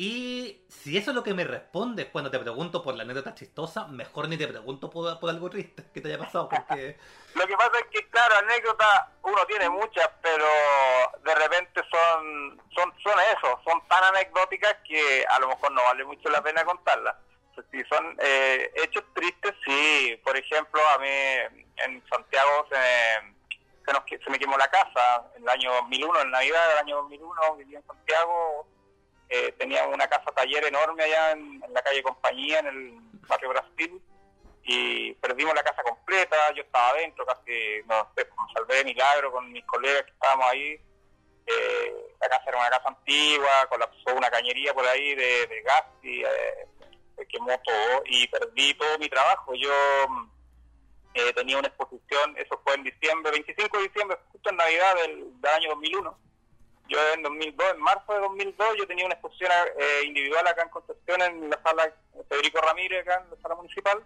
[0.00, 3.88] Y si eso es lo que me respondes cuando te pregunto por la anécdota chistosa,
[3.88, 6.96] mejor ni te pregunto por, por algo triste que te haya pasado, porque...
[7.34, 10.46] lo que pasa es que, claro, anécdotas uno tiene muchas, pero
[11.24, 16.04] de repente son, son, son eso, son tan anecdóticas que a lo mejor no vale
[16.04, 17.16] mucho la pena contarlas.
[17.70, 20.20] Si son eh, hechos tristes, sí.
[20.24, 21.08] Por ejemplo, a mí
[21.76, 26.68] en Santiago se, nos, se me quemó la casa en el año 2001, en Navidad
[26.68, 28.66] del año 2001, vivía en Santiago,
[29.28, 32.92] eh, tenía una casa taller enorme allá en, la calle Compañía, en el
[33.26, 34.00] barrio Brasil,
[34.62, 39.32] y perdimos la casa completa, yo estaba adentro, casi, no sé, me salvé de milagro
[39.32, 40.80] con mis colegas que estábamos ahí,
[41.46, 46.22] eh, la casa era una casa antigua, colapsó una cañería por ahí de, gas y
[46.22, 46.66] eh,
[47.18, 49.52] se quemó todo y perdí todo mi trabajo.
[49.54, 49.72] Yo
[51.14, 55.32] eh, tenía una exposición, eso fue en diciembre, 25 de diciembre, justo en Navidad del,
[55.52, 56.18] año 2001.
[56.88, 60.70] Yo en 2002, en marzo de 2002, yo tenía una exposición eh, individual acá en
[60.70, 61.92] Concepción, en la sala
[62.28, 64.02] Federico Ramírez, acá en la sala municipal,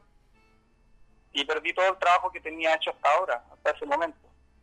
[1.33, 4.19] y perdí todo el trabajo que tenía hecho hasta ahora, hasta ese momento.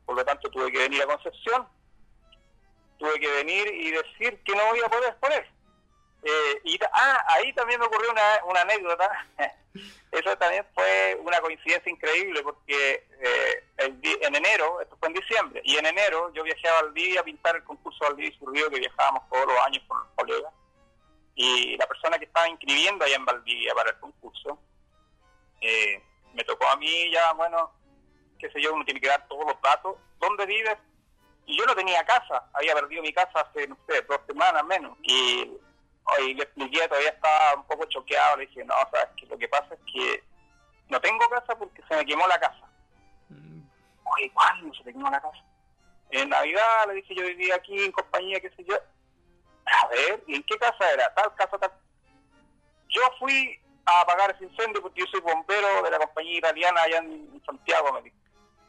[0.06, 1.68] Por lo tanto, tuve que venir a Concepción,
[2.98, 5.59] tuve que venir y decir que no voy a poder exponer.
[6.24, 9.26] Eh, y ah, ahí también me ocurrió una, una anécdota
[10.12, 15.78] Eso también fue una coincidencia increíble porque eh, en enero, esto fue en diciembre, y
[15.78, 19.30] en enero yo viajé a Valdivia a pintar el concurso Valdivia y Surrío que viajábamos
[19.30, 20.54] todos los años con los colegas.
[21.36, 24.60] Y la persona que estaba inscribiendo allá en Valdivia para el concurso,
[25.62, 26.04] eh,
[26.34, 27.72] me tocó a mí ya, bueno,
[28.40, 30.78] qué sé yo, uno tiene que dar todos los datos, dónde vives.
[31.46, 34.98] Y yo no tenía casa, había perdido mi casa hace, no sé, dos semanas menos.
[35.04, 35.52] Y
[36.20, 39.38] y le expliqué, todavía estaba un poco choqueado, le dije, no, o sea, que lo
[39.38, 40.24] que pasa es que
[40.90, 42.68] no tengo casa porque se me quemó la casa.
[43.30, 43.62] Mm.
[44.04, 45.44] Oye, ¿cuándo se te quemó la casa?
[46.12, 48.76] En Navidad le dije, yo vivía aquí en compañía, qué sé yo.
[49.66, 51.14] A ver, ¿y en qué casa era?
[51.14, 51.72] Tal casa, tal.
[52.88, 56.98] Yo fui a apagar ese incendio porque yo soy bombero de la compañía italiana allá
[56.98, 58.18] en Santiago, me dijo.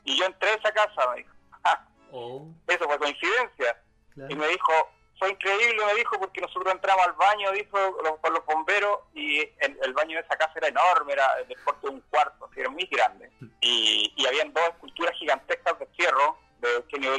[0.05, 1.35] Y yo entré a esa casa, me dijo.
[2.13, 2.45] Oh.
[2.67, 3.81] Eso fue coincidencia.
[4.29, 4.73] Y me dijo,
[5.21, 7.77] fue increíble, me dijo, porque nosotros entramos al baño, dijo,
[8.23, 11.93] con los bomberos, y el, baño de esa casa era enorme, era de corte de
[11.93, 13.31] un cuarto, era muy grande.
[13.61, 17.15] Y, y habían dos esculturas gigantescas de fierro, de Eugenio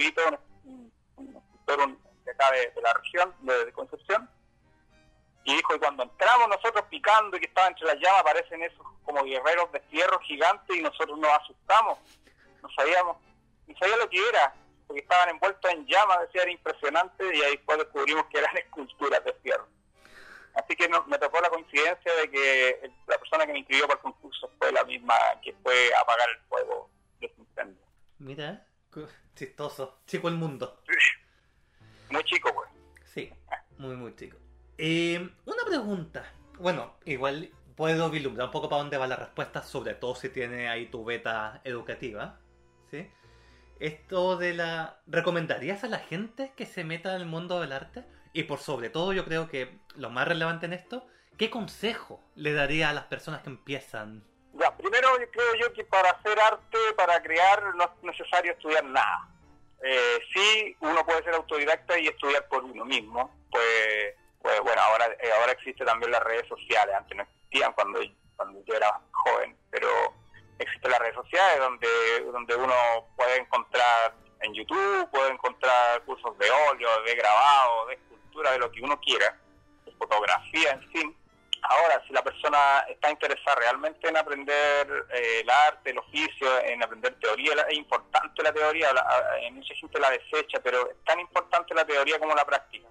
[0.65, 0.91] un,
[1.35, 4.27] escultor de acá de, la región, de, Concepción.
[5.43, 8.85] Y dijo, y cuando entramos nosotros picando y que estaba entre las llamas, aparecen esos
[9.03, 11.99] como guerreros de fierro gigantes y nosotros nos asustamos.
[12.63, 13.17] No sabíamos,
[13.67, 14.55] ni sabía lo que era
[14.93, 19.23] que estaban envueltos en llamas, decía, era impresionante, y ahí después descubrimos que eran esculturas
[19.23, 19.67] de fierro.
[20.53, 24.03] Así que me tocó la coincidencia de que la persona que me inscribió para el
[24.03, 27.85] concurso fue la misma que fue a apagar el fuego de ese incendio.
[28.19, 28.65] Mira,
[29.35, 30.83] chistoso, chico el mundo.
[32.09, 32.69] Muy chico, pues.
[33.05, 33.31] Sí,
[33.77, 34.37] muy, muy chico.
[34.77, 36.29] Eh, una pregunta.
[36.59, 40.69] Bueno, igual puedo vislumbrar un poco para dónde va la respuesta, sobre todo si tiene
[40.69, 42.39] ahí tu beta educativa.
[42.89, 43.09] ¿Sí?
[43.81, 45.01] Esto de la...
[45.07, 48.05] ¿Recomendarías a la gente que se meta en el mundo del arte?
[48.33, 51.05] Y por sobre todo yo creo que lo más relevante en esto,
[51.37, 54.23] ¿qué consejo le daría a las personas que empiezan?
[54.53, 59.27] Ya, primero creo yo que para hacer arte, para crear, no es necesario estudiar nada.
[59.83, 63.33] Eh, sí, uno puede ser autodidacta y estudiar por uno mismo.
[63.49, 67.99] Pues, pues bueno, ahora, eh, ahora existen también las redes sociales, antes no existían cuando,
[68.35, 69.89] cuando yo era joven, pero
[70.63, 71.87] existen las redes sociales donde,
[72.31, 72.73] donde uno
[73.15, 78.71] puede encontrar en YouTube, puede encontrar cursos de óleo, de grabado, de escultura, de lo
[78.71, 79.37] que uno quiera,
[79.85, 81.17] de fotografía, en fin.
[81.63, 86.83] Ahora, si la persona está interesada realmente en aprender eh, el arte, el oficio, en
[86.83, 89.05] aprender teoría, es importante la teoría, la,
[89.51, 92.87] mucha gente la desecha, pero es tan importante la teoría como la práctica.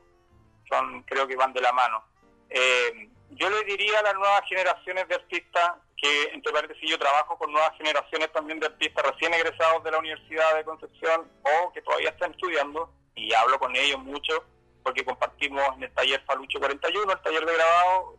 [0.68, 2.04] Son, creo que van de la mano.
[2.48, 7.36] Eh, yo le diría a las nuevas generaciones de artistas que, entre paréntesis, yo trabajo
[7.38, 11.82] con nuevas generaciones también de artistas recién egresados de la Universidad de Concepción o que
[11.82, 14.44] todavía están estudiando, y hablo con ellos mucho
[14.82, 18.16] porque compartimos en el taller Falucho 41, el taller de grabado,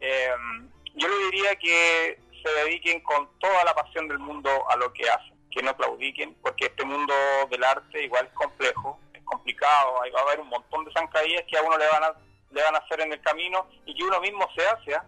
[0.00, 0.34] eh,
[0.94, 5.08] yo le diría que se dediquen con toda la pasión del mundo a lo que
[5.08, 7.14] hacen, que no claudiquen, porque este mundo
[7.50, 11.44] del arte igual es complejo, es complicado, ahí va a haber un montón de zancadillas
[11.48, 12.14] que a uno le van a,
[12.50, 15.04] le van a hacer en el camino y que uno mismo se hace, ¿ah?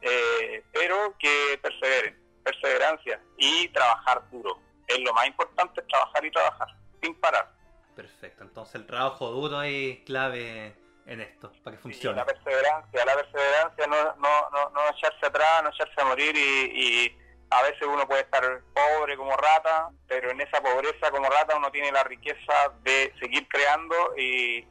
[0.00, 4.58] eh, pero que perseveren, perseverancia y trabajar duro.
[4.86, 6.68] Es lo más importante, trabajar y trabajar,
[7.02, 7.52] sin parar.
[7.94, 10.74] Perfecto, entonces el trabajo duro es clave
[11.06, 12.16] en esto, para que funcione.
[12.16, 17.16] la perseverancia, la perseverancia, no, no, no, no, echarse atrás, no echarse a morir y,
[17.50, 21.70] a veces uno puede estar pobre como rata, pero en esa pobreza como rata uno
[21.72, 24.66] tiene la riqueza de seguir creando y,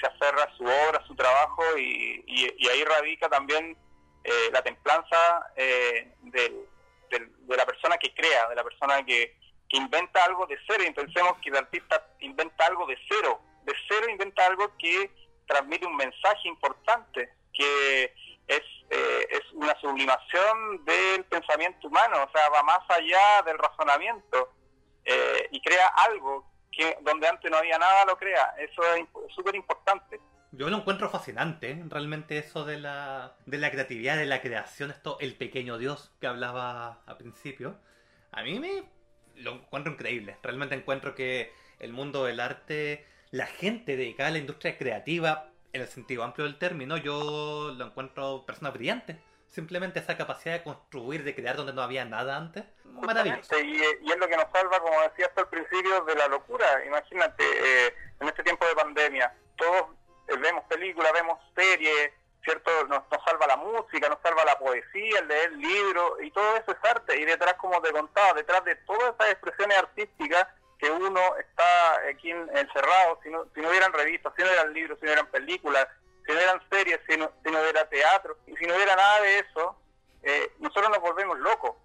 [0.00, 2.24] se aferra a su obra, a su trabajo y,
[2.68, 3.76] ahí radica también
[4.22, 5.16] eh, la templanza
[5.56, 6.52] eh, de,
[7.48, 9.36] la persona que crea, de la persona que,
[9.68, 10.84] que inventa algo de cero.
[10.86, 15.10] Y pensemos que el artista inventa algo de cero, de cero inventa algo que
[15.46, 18.14] transmite un mensaje importante que
[18.48, 24.52] es, eh, es una sublimación del pensamiento humano, o sea, va más allá del razonamiento
[25.04, 28.54] eh, y crea algo que donde antes no había nada lo crea.
[28.58, 30.20] Eso es súper importante.
[30.52, 31.84] Yo lo encuentro fascinante, ¿eh?
[31.88, 36.26] realmente eso de la, de la creatividad, de la creación, esto, el pequeño Dios que
[36.26, 37.78] hablaba al principio.
[38.32, 38.84] A mí me
[39.36, 40.38] lo encuentro increíble.
[40.42, 45.82] Realmente encuentro que el mundo del arte la gente dedicada a la industria creativa, en
[45.82, 49.16] el sentido amplio del término, yo lo encuentro personas brillantes.
[49.48, 53.58] Simplemente esa capacidad de construir, de crear donde no había nada antes, maravilloso.
[53.58, 56.84] Y, y, es lo que nos salva, como decía hasta el principio, de la locura.
[56.84, 59.86] Imagínate, eh, en este tiempo de pandemia, todos
[60.28, 62.12] eh, vemos películas, vemos series,
[62.44, 62.70] ¿cierto?
[62.88, 66.72] Nos, nos, salva la música, nos salva la poesía, el leer libros, y todo eso
[66.72, 67.18] es arte.
[67.18, 70.46] Y detrás, como te contaba, detrás de todas esas expresiones artísticas
[70.78, 74.98] que uno está aquí encerrado, si no, si no hubieran revistas, si no hubieran libros,
[74.98, 75.88] si no hubieran películas,
[76.24, 79.20] si no hubieran series, si no, si no hubiera teatro, y si no hubiera nada
[79.20, 79.76] de eso,
[80.22, 81.76] eh, nosotros nos volvemos locos,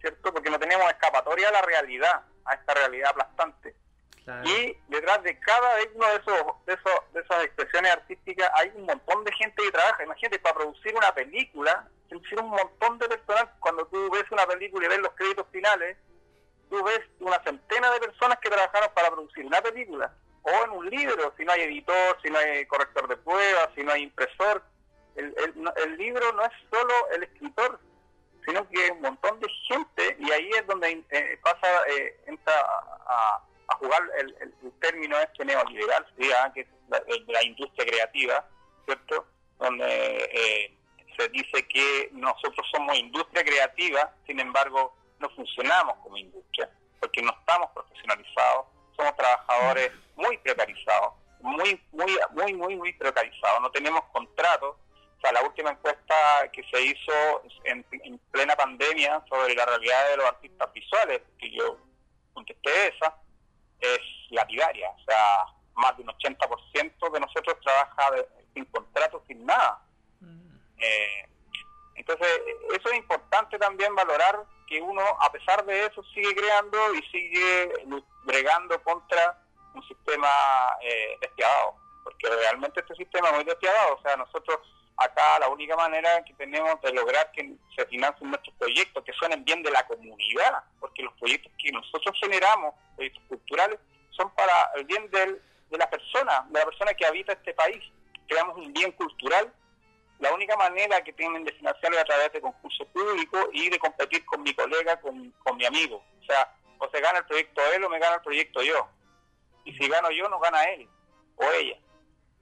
[0.00, 0.32] ¿cierto?
[0.32, 3.74] Porque no tenemos escapatoria a la realidad, a esta realidad aplastante.
[4.44, 8.86] Y detrás de cada uno de esos, de esos de esas expresiones artísticas hay un
[8.86, 10.02] montón de gente que trabaja.
[10.02, 14.86] Imagínate, para producir una película, producir un montón de personas, cuando tú ves una película
[14.86, 15.98] y ves los créditos finales,
[16.74, 20.90] tú ves una centena de personas que trabajaron para producir una película o en un
[20.90, 24.62] libro, si no hay editor, si no hay corrector de pruebas, si no hay impresor.
[25.14, 25.34] El,
[25.76, 27.78] el, libro no es solo el escritor,
[28.44, 32.60] sino que un montón de gente y ahí es donde eh, pasa, eh, entra
[33.06, 33.40] a,
[33.78, 36.06] jugar el, término este neoliberal,
[36.52, 38.46] que es la, la industria creativa,
[38.84, 39.26] ¿cierto?
[39.58, 40.76] Donde eh,
[41.16, 47.32] se dice que nosotros somos industria creativa, sin embargo, no funcionamos como industria, porque no
[47.32, 54.76] estamos profesionalizados, somos trabajadores muy precarizados, muy, muy, muy, muy, muy precarizados, no tenemos contratos.
[55.18, 56.14] O sea, la última encuesta
[56.52, 57.84] que se hizo en,
[58.30, 61.78] plena pandemia sobre la realidad de los artistas visuales, que yo
[62.32, 63.14] contesté esa,
[63.80, 64.00] es
[64.30, 64.90] lapidaria.
[64.90, 65.46] O sea,
[65.76, 68.10] más de un 80% de nosotros trabaja
[68.52, 69.82] sin contrato, sin nada.
[70.20, 70.56] Mm.
[70.78, 71.28] Eh,
[71.94, 72.28] entonces,
[72.74, 77.72] eso es importante también valorar que uno, a pesar de eso, sigue creando y sigue
[78.24, 79.40] bregando contra
[79.74, 80.28] un sistema
[80.82, 84.58] eh, despiadado, porque realmente este sistema es muy despiadado, o sea, nosotros
[84.96, 89.44] acá la única manera que tenemos de lograr que se financien nuestros proyectos, que suenen
[89.44, 93.78] bien de la comunidad, porque los proyectos que nosotros generamos, proyectos culturales,
[94.10, 97.82] son para el bien del, de la persona, de la persona que habita este país.
[98.28, 99.52] Creamos un bien cultural
[100.20, 103.78] la única manera que tienen de financiarlo es a través de concurso público y de
[103.78, 106.02] competir con mi colega, con, mi amigo.
[106.20, 108.88] O sea, o se gana el proyecto él o me gana el proyecto yo.
[109.64, 110.88] Y si gano yo, no gana él
[111.36, 111.76] o ella.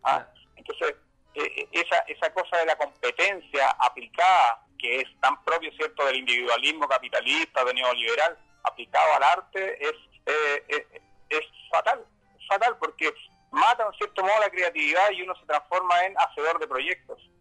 [0.02, 0.26] ¿Ah?
[0.56, 0.96] Entonces,
[1.35, 6.16] e, e, esa, esa cosa de la competencia aplicada, que es tan propio, ¿cierto?, del
[6.16, 9.94] individualismo capitalista, de neoliberal, aplicado al arte, es,
[10.26, 12.04] eh, eh, es fatal.
[12.38, 13.12] Es fatal porque
[13.50, 17.32] mata, en cierto modo, la creatividad y uno se transforma en hacedor de proyectos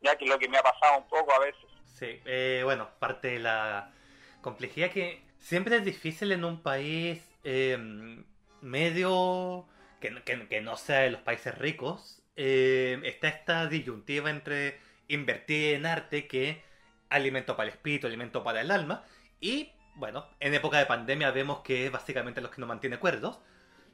[0.00, 1.64] ya que lo que me ha pasado un poco a veces.
[1.86, 3.92] Sí, eh, bueno, parte de la
[4.40, 8.24] complejidad que siempre es difícil en un país em,
[8.60, 9.66] medio
[10.00, 12.22] que, que, no sea de los países ricos.
[12.36, 16.62] Em, está esta disyuntiva entre invertir en arte que
[17.08, 19.04] alimento para el espíritu, alimento para el alma.
[19.40, 23.40] Y bueno, en época de pandemia vemos que es básicamente los que nos mantiene cuerdos.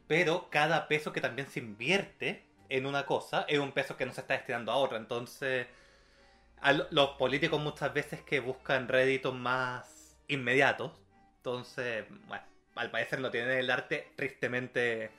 [0.06, 4.12] Pero cada peso que también se invierte en una cosa es un peso que no
[4.12, 4.98] se está destinando a otra.
[4.98, 5.66] Entonces,
[6.90, 10.92] los políticos muchas veces que buscan réditos más inmediatos.
[11.36, 12.44] Entonces, bueno,
[12.76, 15.10] al parecer no tienen el arte tristemente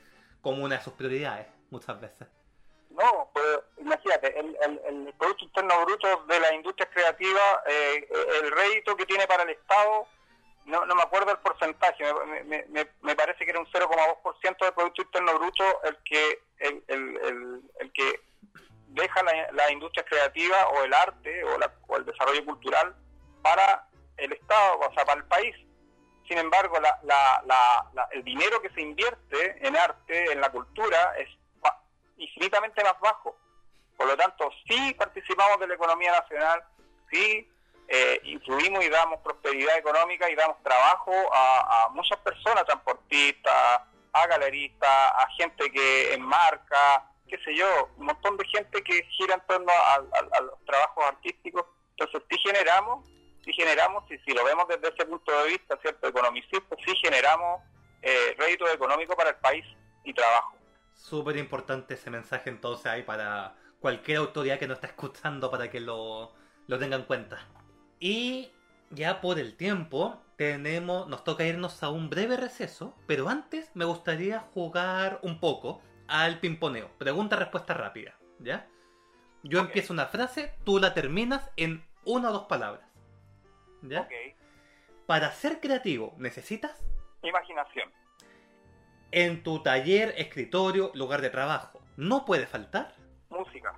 [0.42, 2.28] como una de sus prioridades muchas veces.
[2.90, 8.08] No, pues imagínate, el, el, Producto Interno Bruto de la industria creativa, eh,
[8.42, 10.08] el rédito que tiene para el Estado,
[10.66, 12.04] no, no me acuerdo el porcentaje,
[12.46, 16.84] me, me, me parece que era un 0,2% del Producto Interno Bruto el que, el,
[16.88, 18.22] el, el que
[18.96, 22.96] deja la, la, industria creativa o el arte o, la, o el desarrollo cultural
[23.42, 25.56] para el Estado, o sea, para el país.
[26.28, 31.30] Sin embargo, la, el dinero que se invierte en arte, en la cultura, es
[32.18, 33.38] infinitamente más bajo.
[33.96, 36.64] Por lo tanto, sí participamos de la economía nacional,
[37.12, 37.48] sí
[37.88, 43.82] eh, influimos y damos prosperidad económica y damos trabajo a, muchas personas, transportistas,
[44.12, 49.36] a galeristas, a gente que enmarca, qué sé yo, un montón de gente que gira
[49.36, 51.66] en torno a, los trabajos artísticos.
[51.92, 53.08] Entonces sí generamos,
[53.44, 56.08] sí generamos, y si lo vemos desde ese punto de vista, ¿cierto?
[56.08, 57.62] Economicista, sí generamos
[58.02, 59.66] eh, rédito económico para el país
[60.04, 60.56] y trabajo.
[60.94, 65.80] Súper importante ese mensaje entonces ahí para cualquier autoridad que nos está escuchando para que
[65.80, 66.34] lo,
[66.68, 67.48] lo tenga en cuenta.
[68.00, 68.52] Y
[68.90, 73.86] ya por el tiempo tenemos, nos toca irnos a un breve receso, pero antes me
[73.86, 76.90] gustaría jugar un poco al pimponeo.
[76.98, 78.68] Pregunta-respuesta rápida, ¿ya?
[79.44, 82.88] Yo empiezo una frase, tú la terminas en una o dos palabras.
[83.82, 84.08] ¿Ya?
[85.06, 86.84] Para ser creativo, ¿necesitas?
[87.22, 87.92] Imaginación
[89.16, 92.94] en tu taller, escritorio, lugar de trabajo, ¿no puede faltar?
[93.30, 93.74] Música.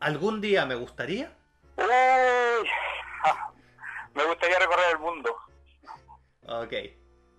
[0.00, 1.32] ¿Algún día me gustaría?
[1.76, 1.84] Uy,
[4.14, 5.36] me gustaría recorrer el mundo.
[6.48, 6.72] Ok,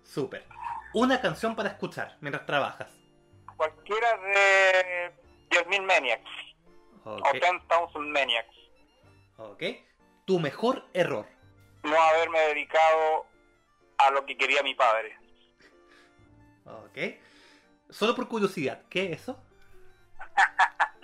[0.02, 0.46] súper.
[0.94, 2.88] Una canción para escuchar mientras trabajas.
[3.62, 5.12] Cualquiera de
[5.50, 6.30] 10.000 Maniacs.
[7.04, 7.40] Okay.
[7.40, 8.56] O 10,000 Maniacs.
[9.36, 9.62] Ok.
[10.24, 11.26] Tu mejor error.
[11.84, 13.24] No haberme dedicado
[13.98, 15.16] a lo que quería mi padre.
[16.64, 16.98] Ok.
[17.88, 19.40] Solo por curiosidad, ¿qué es eso?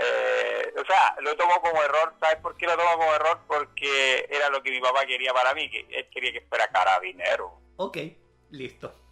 [0.00, 2.14] Eh, o sea, lo tomo como error.
[2.20, 3.40] ¿Sabes por qué lo tomo como error?
[3.48, 7.60] Porque era lo que mi papá quería para mí, que él quería que fuera carabinero.
[7.78, 7.98] Ok,
[8.50, 9.07] listo.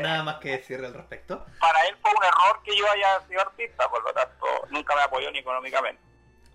[0.00, 1.44] Nada más que decir al respecto.
[1.60, 5.02] Para él fue un error que yo haya sido artista, por lo tanto, nunca me
[5.02, 6.02] apoyó ni económicamente.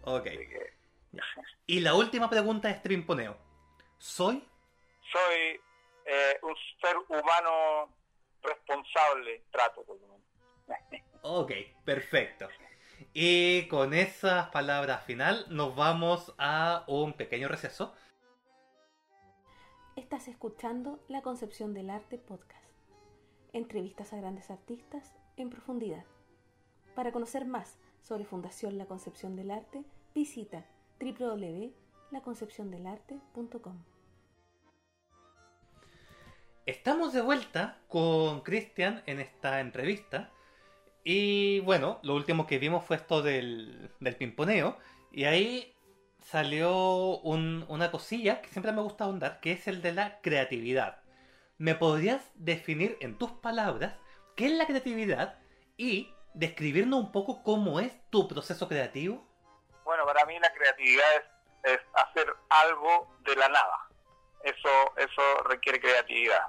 [0.04, 0.28] Ok.
[1.66, 3.38] Y la última pregunta es Trimponeo.
[3.98, 4.48] ¿Soy?
[5.12, 5.60] Soy
[6.06, 7.90] eh, un ser humano
[8.44, 9.84] responsable trato
[11.22, 11.52] Ok,
[11.84, 12.48] perfecto.
[13.14, 17.96] Y con esas palabras final nos vamos a un pequeño receso.
[19.96, 22.66] Estás escuchando La Concepción del Arte Podcast.
[23.54, 26.04] Entrevistas a grandes artistas en profundidad.
[26.96, 30.66] Para conocer más sobre Fundación La Concepción del Arte, visita
[31.00, 33.84] www.laconcepciondelarte.com.
[36.66, 40.30] Estamos de vuelta con Cristian en esta entrevista.
[41.06, 44.78] Y bueno, lo último que vimos fue esto del, del pimponeo.
[45.14, 45.75] Y ahí
[46.26, 51.02] salió una cosilla que siempre me gusta ahondar, que es el de la creatividad.
[51.58, 53.94] ¿Me podrías definir en tus palabras
[54.36, 55.40] qué es la creatividad
[55.78, 59.26] y describirnos un poco cómo es tu proceso creativo?
[59.86, 61.06] Bueno, para mí la creatividad
[61.64, 63.86] es, es hacer algo de la nada
[64.46, 66.46] eso, eso requiere creatividad,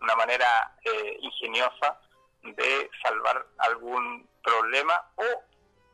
[0.00, 2.00] una manera eh, ingeniosa
[2.42, 5.24] de salvar algún problema o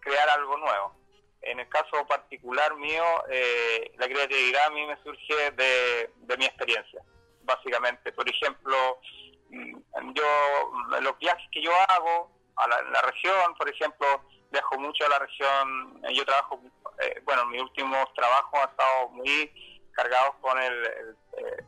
[0.00, 0.96] crear algo nuevo.
[1.42, 7.02] En el caso particular mío, eh, la creatividad a mí me surge de, mi experiencia,
[7.42, 8.12] básicamente.
[8.12, 9.00] Por ejemplo,
[9.48, 14.06] mm, yo los viajes que yo hago a la, región, por ejemplo,
[14.50, 16.60] viajo mucho a la región, yo trabajo,
[17.02, 21.16] eh, bueno, mis últimos trabajos han estado muy cargados con el,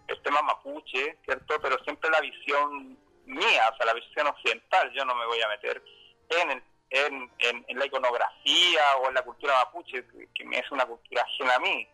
[0.08, 1.58] el, tema mapuche, ¿cierto?
[1.60, 5.48] Pero siempre la visión mía, o sea, la visión occidental, yo no me voy a
[5.48, 5.82] meter
[6.28, 6.62] en,
[6.92, 11.58] en, en, la iconografía o en la cultura mapuche, que es una cultura ajena a
[11.58, 11.88] mí.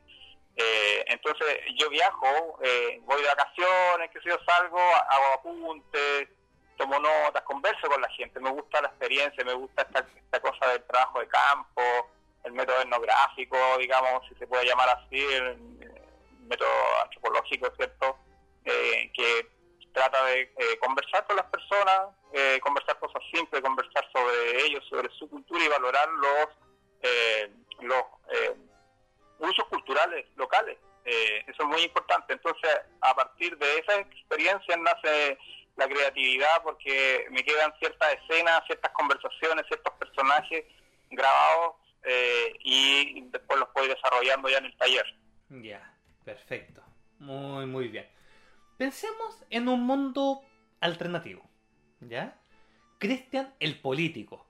[0.56, 6.28] Eh, entonces yo viajo, eh, voy de vacaciones, que si yo salgo, hago apuntes,
[6.76, 10.84] tomo notas, converso con la gente, me gusta la experiencia, me gusta esta, cosa del
[10.84, 11.82] trabajo de campo,
[12.44, 15.24] el método etnográfico, digamos, si se puede llamar así,
[16.48, 18.18] método antropológico, ¿cierto?
[18.64, 19.48] Eh, que
[19.92, 25.08] trata de eh, conversar con las personas, eh, conversar cosas simples, conversar sobre ellos, sobre
[25.10, 26.68] su cultura y valorar los
[27.02, 27.50] eh,
[27.80, 28.02] los
[28.32, 28.54] eh,
[29.38, 30.78] usos culturales locales.
[31.04, 32.32] Eh, eso es muy importante.
[32.32, 32.70] Entonces,
[33.00, 35.38] a partir de esa experiencia nace
[35.76, 40.64] la creatividad porque me quedan ciertas escenas, ciertas conversaciones, ciertos personajes
[41.10, 41.76] grabados
[42.64, 45.04] y después los voy desarrollando ya en el taller.
[45.50, 46.82] Ya, perfecto.
[47.18, 48.08] Muy, muy bien.
[48.78, 50.42] Pensemos en un mundo
[50.80, 51.47] alternativo,
[52.00, 52.38] ¿ya?
[52.98, 54.48] Cristian el político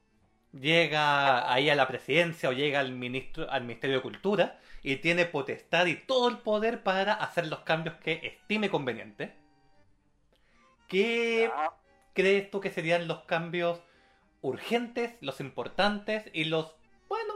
[0.53, 5.27] llega ahí a la presidencia o llega al, ministro, al Ministerio de Cultura y tiene
[5.27, 9.35] potestad y todo el poder para hacer los cambios que estime conveniente.
[10.87, 11.51] ¿Qué
[12.15, 13.81] crees tú que serían los cambios
[14.41, 16.75] urgentes, los importantes y los,
[17.09, 17.35] bueno,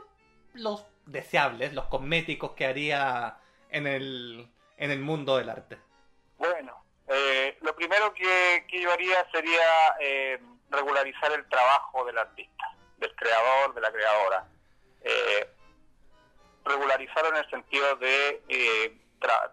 [0.55, 3.39] los deseables, los cosméticos que haría
[3.71, 4.49] en el,
[4.79, 5.79] en el mundo del arte?
[6.39, 10.39] Bueno, eh, lo primero que, yo haría sería eh,
[10.71, 12.65] regularizar el trabajo del artista
[12.99, 14.47] del creador, de la creadora.
[15.01, 15.49] Eh,
[16.65, 18.97] regularizar en el sentido de eh,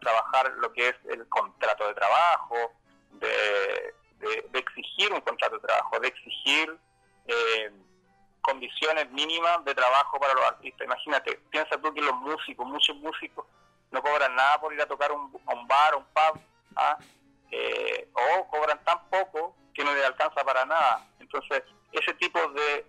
[0.01, 2.73] trabajar lo que es el contrato de trabajo,
[3.13, 3.95] de,
[4.53, 6.77] exigir un contrato de trabajo, de exigir
[7.25, 7.71] eh,
[8.41, 10.85] condiciones mínimas de trabajo para los artistas.
[10.85, 13.45] Imagínate, piensa tú que los músicos, muchos músicos,
[13.91, 16.41] no cobran nada por ir a tocar un, un bar, un pub,
[16.75, 16.97] ¿ah?
[18.13, 21.07] O cobran tan poco que no les alcanza para nada.
[21.19, 22.85] Entonces, ese tipo de,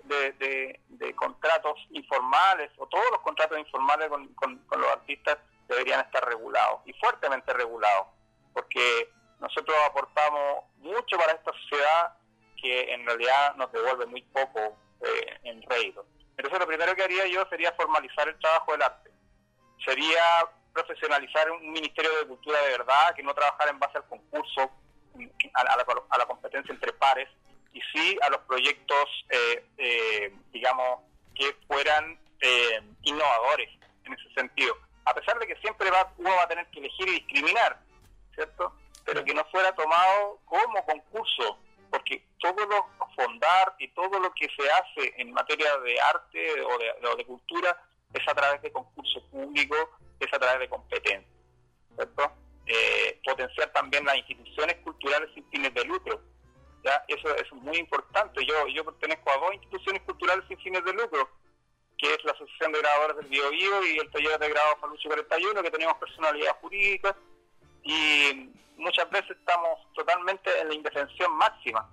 [0.88, 5.38] de, contratos informales o todos los contratos informales con, con, los artistas
[5.68, 8.08] deberían estar regulados y fuertemente regulados,
[8.52, 12.14] porque nosotros aportamos mucho para esta sociedad
[12.60, 16.06] que en realidad nos devuelve muy poco eh, en rédito.
[16.36, 19.10] Entonces lo primero que haría yo sería formalizar el trabajo del arte.
[19.84, 24.70] Sería profesionalizar un Ministerio de Cultura de verdad, que no trabajara en base al concurso,
[25.54, 27.28] a la, competencia entre pares,
[27.72, 31.00] y sí a los proyectos, eh, eh, digamos,
[31.34, 33.68] que fueran eh, innovadores
[34.04, 34.76] en ese sentido.
[35.04, 37.78] A pesar de que siempre va, uno va a tener que elegir y discriminar,
[38.34, 38.74] ¿cierto?
[39.04, 41.58] Pero que no fuera tomado como concurso,
[41.90, 46.78] porque todo lo fondar y todo lo que se hace en materia de arte o
[46.78, 47.76] de, o de cultura
[48.12, 49.76] es a través de concurso público,
[50.20, 51.32] es a través de competencia,
[51.96, 52.32] ¿cierto?
[53.24, 56.20] potenciar también las instituciones culturales sin fines de lucro,
[56.84, 57.02] ¿ya?
[57.08, 58.44] Eso, es muy importante.
[58.44, 61.28] Yo, yo pertenezco a dos instituciones culturales sin fines de lucro,
[61.98, 65.08] que es la Asociación de Grabadores del Bio, Bio y el Taller de Grado Falucho
[65.08, 67.16] 41, que tenemos personalidad jurídica
[67.82, 71.88] y muchas veces estamos totalmente en la indefensión máxima.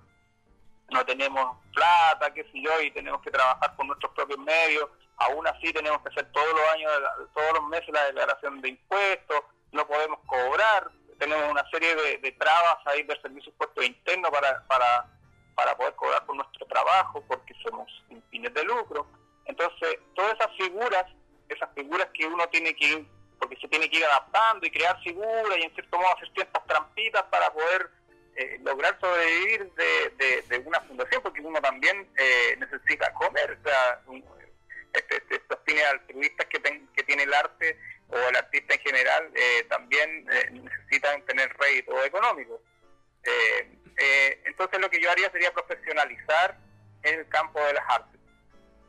[0.90, 4.88] No tenemos plata, qué sé yo, y tenemos que trabajar con nuestros propios medios.
[5.16, 6.92] Aún así tenemos que hacer todos los años,
[7.34, 12.78] todos los meses la declaración de impuestos, no podemos cobrar, tenemos una serie de, trabas
[12.86, 15.06] ahí del servicio puesto interno para, para,
[15.54, 19.06] para poder cobrar por nuestro trabajo, porque somos sin fines de lucro.
[19.44, 21.04] Entonces, todas esas figuras,
[21.48, 23.06] esas figuras que uno tiene que ir,
[23.38, 26.66] porque se tiene que ir adaptando y crear figuras y en cierto modo hacer ciertas
[26.66, 27.90] trampitas para poder
[28.38, 33.58] eh, lograr sobrevivir de, una fundación, porque uno también eh, necesita comer.
[33.60, 34.00] O sea,
[34.92, 36.60] este, este, estos fines altruistas que,
[36.94, 37.76] que tiene el arte
[38.10, 42.62] o el artista en general eh, también eh, necesitan tener rédito económico.
[43.24, 46.56] Eh, entonces lo que yo haría sería profesionalizar
[47.02, 48.20] el campo de las artes.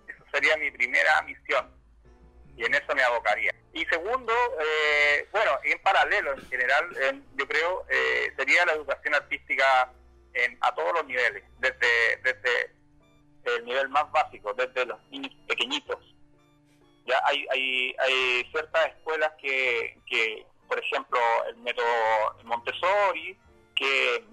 [0.08, 1.78] Eso sería mi primera misión
[2.60, 3.55] y en eso me abocaría.
[3.74, 4.34] Y segundo,
[5.32, 7.86] bueno, en paralelo en general, yo creo,
[8.36, 9.91] sería la educación artística
[10.34, 12.72] en, a todos los niveles, desde, desde
[13.45, 15.97] el nivel más básico, desde los niños pequeñitos
[17.10, 23.36] ya hay, hay, hay ciertas escuelas que, que, por ejemplo, el método Montessori,
[23.76, 24.24] que,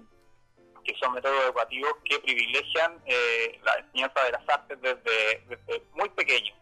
[0.83, 6.09] que son métodos educativos que privilegian eh, la enseñanza de las artes desde, desde muy
[6.09, 6.53] pequeño.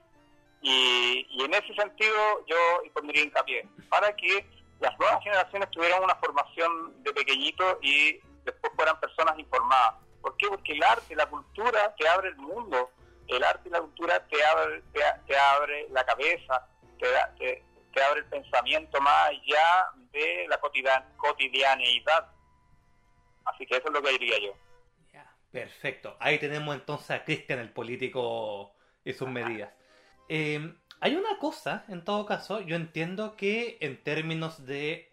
[0.68, 2.58] Y, y, en ese sentido yo
[2.94, 4.48] pondría hincapié para que
[4.80, 9.94] las nuevas generaciones tuvieran una formación de pequeñito y después fueran personas informadas.
[10.22, 10.48] ¿Por qué?
[10.48, 12.90] Porque el arte, la cultura te abre el mundo
[13.28, 16.68] el arte y la cultura te abre, te, abre la cabeza,
[17.00, 17.08] te,
[17.94, 20.60] te, abre el pensamiento más allá de la
[21.18, 22.32] cotidianeidad.
[23.46, 24.54] Así que eso es lo que diría yo.
[25.52, 26.18] perfecto.
[26.20, 29.72] Ahí tenemos entonces a Cristian, el político, y sus medidas.
[30.28, 35.12] Em, hay una cosa, en todo caso, yo entiendo que en términos de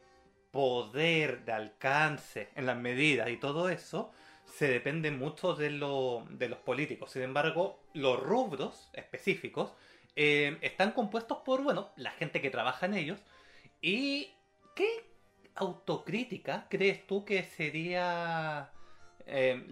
[0.51, 4.13] poder, de alcance, en las medidas y todo eso,
[4.45, 7.11] se depende mucho de, lo, de los políticos.
[7.11, 9.73] Sin embargo, los rubros específicos
[10.15, 13.21] eh, están compuestos por, bueno, la gente que trabaja en ellos.
[13.81, 14.31] ¿Y
[14.77, 15.07] qué
[15.55, 18.71] autocrítica crees tú que sería...
[19.27, 19.67] Eh,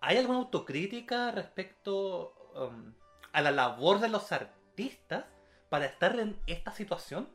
[0.00, 2.34] ¿Hay alguna autocrítica respecto
[3.36, 4.56] a la labor de los artistas?
[5.68, 7.28] para estar en esta situación?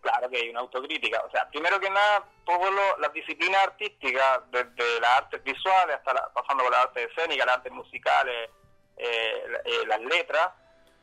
[0.00, 1.22] Claro que hay una autocrítica.
[1.24, 6.64] O sea, primero que nada, todas las disciplinas artísticas, desde las artes visuales hasta pasando
[6.64, 8.50] por las artes escénicas, las artes musicales,
[8.96, 10.50] eh, eh, las letras,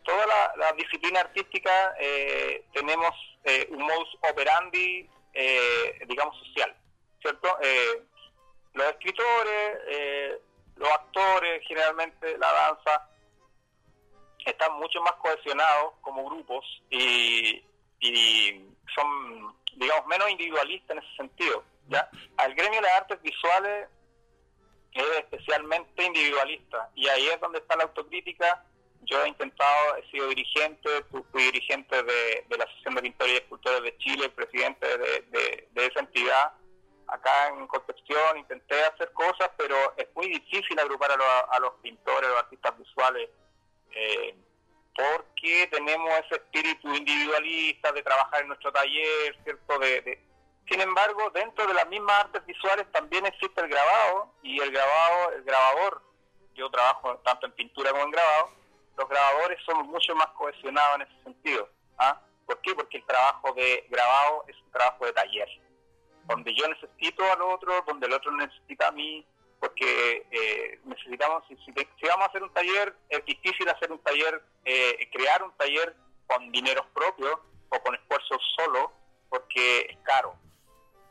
[0.03, 0.27] todas
[0.57, 3.11] las disciplinas artísticas eh, tenemos
[3.69, 5.07] un modus operandi,
[6.07, 6.75] digamos, social,
[7.21, 7.59] ¿cierto?
[8.73, 10.39] los escritores,
[10.75, 13.07] los actores, generalmente la danza,
[14.51, 17.63] están mucho más cohesionados como grupos y,
[18.93, 21.63] son, digamos, menos individualistas en ese sentido.
[21.89, 22.09] ¿ya?
[22.37, 23.87] Al gremio de las artes visuales
[24.93, 28.63] es especialmente individualista y ahí es donde está la autocrítica.
[29.01, 33.83] Yo he intentado, he sido dirigente, fui dirigente de, la Asociación de Pintores y Escultores
[33.83, 36.53] de Chile, presidente de, esa entidad
[37.07, 42.31] acá en Concepción, intenté hacer cosas, pero es muy difícil agrupar a, los, pintores, a
[42.31, 43.29] los artistas visuales,
[43.91, 44.35] eh,
[44.95, 49.79] porque tenemos ese espíritu individualista de trabajar en nuestro taller, ¿cierto?
[50.69, 55.33] Sin embargo, dentro de las mismas artes visuales también existe el grabado, y el grabado,
[55.33, 56.01] el grabador,
[56.53, 58.51] yo trabajo tanto en pintura como en grabado,
[58.97, 61.69] los grabadores somos mucho más cohesionados en ese sentido.
[61.97, 62.21] ¿ah?
[62.45, 62.73] ¿Por qué?
[62.73, 65.49] Porque el trabajo de grabado es un trabajo de taller
[66.27, 69.25] donde yo necesito al otro, donde el otro necesita a mí,
[69.59, 71.55] porque eh, necesitamos, si,
[72.07, 75.95] vamos a hacer un taller, es difícil hacer un taller, eh, crear un taller
[76.27, 77.39] con dineros propios
[77.69, 78.91] o con esfuerzo solo,
[79.29, 80.35] porque es caro.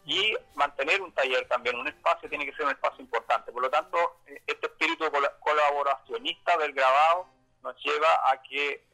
[0.06, 3.50] Y mantener un taller también, un espacio, tiene que ser un espacio importante.
[3.52, 5.04] Por lo tanto, eh, este espíritu
[5.40, 7.28] colaboracionista del grabado
[7.62, 8.84] nos lleva a que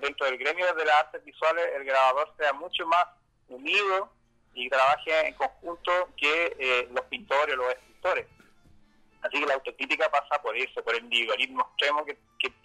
[0.00, 3.04] dentro del gremio de las artes visuales el grabador sea mucho más
[3.48, 4.10] unido
[4.54, 8.26] y trabaje en conjunto que eh, los pintores o los escritores.
[9.22, 12.18] Así que la autocrítica pasa por eso, por el individualismo extremo que,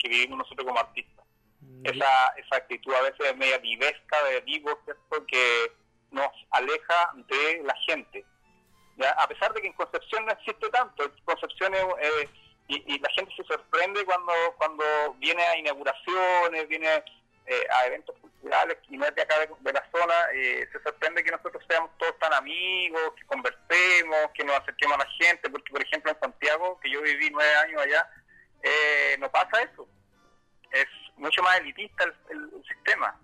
[0.04, 1.26] vivimos nosotros como artistas.
[1.62, 1.86] Mm.
[1.86, 5.26] Esa, esa actitud a veces media vivesca de vivo, ¿cierto?
[5.26, 5.72] que
[6.12, 8.26] nos aleja de la gente.
[8.98, 9.10] ¿ya?
[9.12, 12.30] A pesar de que en Concepción no existe tanto, Concepción es,
[12.68, 14.84] y, y, la gente se sorprende cuando, cuando
[15.20, 17.04] viene a inauguraciones, viene
[17.48, 21.24] eh, a eventos culturales y no es de acá de, la zona, eh, se sorprende
[21.24, 25.72] que nosotros seamos todos tan amigos, que conversemos, que nos acerquemos a la gente, porque
[25.72, 28.10] por ejemplo en Santiago, que yo viví nueve años allá,
[28.64, 29.88] eh, no pasa eso.
[30.72, 30.88] Es
[31.18, 33.16] mucho más elitista el, sistema,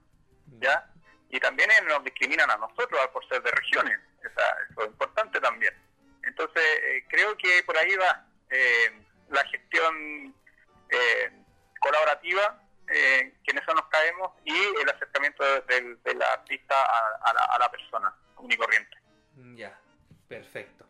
[0.60, 0.88] ¿ya?
[1.30, 5.74] Y también nos discriminan a nosotros por ser de regiones, eso es importante también.
[6.24, 6.64] Entonces,
[7.10, 8.24] creo que por ahí va
[9.30, 10.36] la gestión
[11.80, 12.61] colaborativa
[12.94, 16.76] eh, que en eso nos caemos y el acercamiento del, artista
[17.22, 18.98] a, la, persona común y corriente.
[19.56, 19.80] Ya,
[20.28, 20.88] perfecto.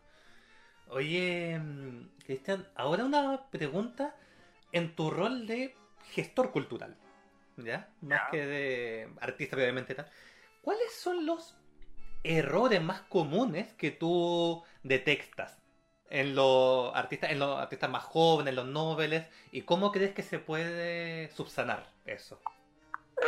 [0.88, 4.14] Oye, mm, Cristian, ahora una pregunta
[4.72, 5.74] en tu rol de
[6.10, 6.96] gestor cultural,
[7.56, 7.88] ¿ya?
[8.00, 10.10] Más que de artista previamente tal.
[10.60, 11.56] ¿Cuáles son los
[12.24, 15.61] errores más comunes que tú detectas
[16.12, 20.38] en los artistas, en los artistas más jóvenes, los noveles, y cómo crees que se
[20.38, 22.38] puede subsanar eso?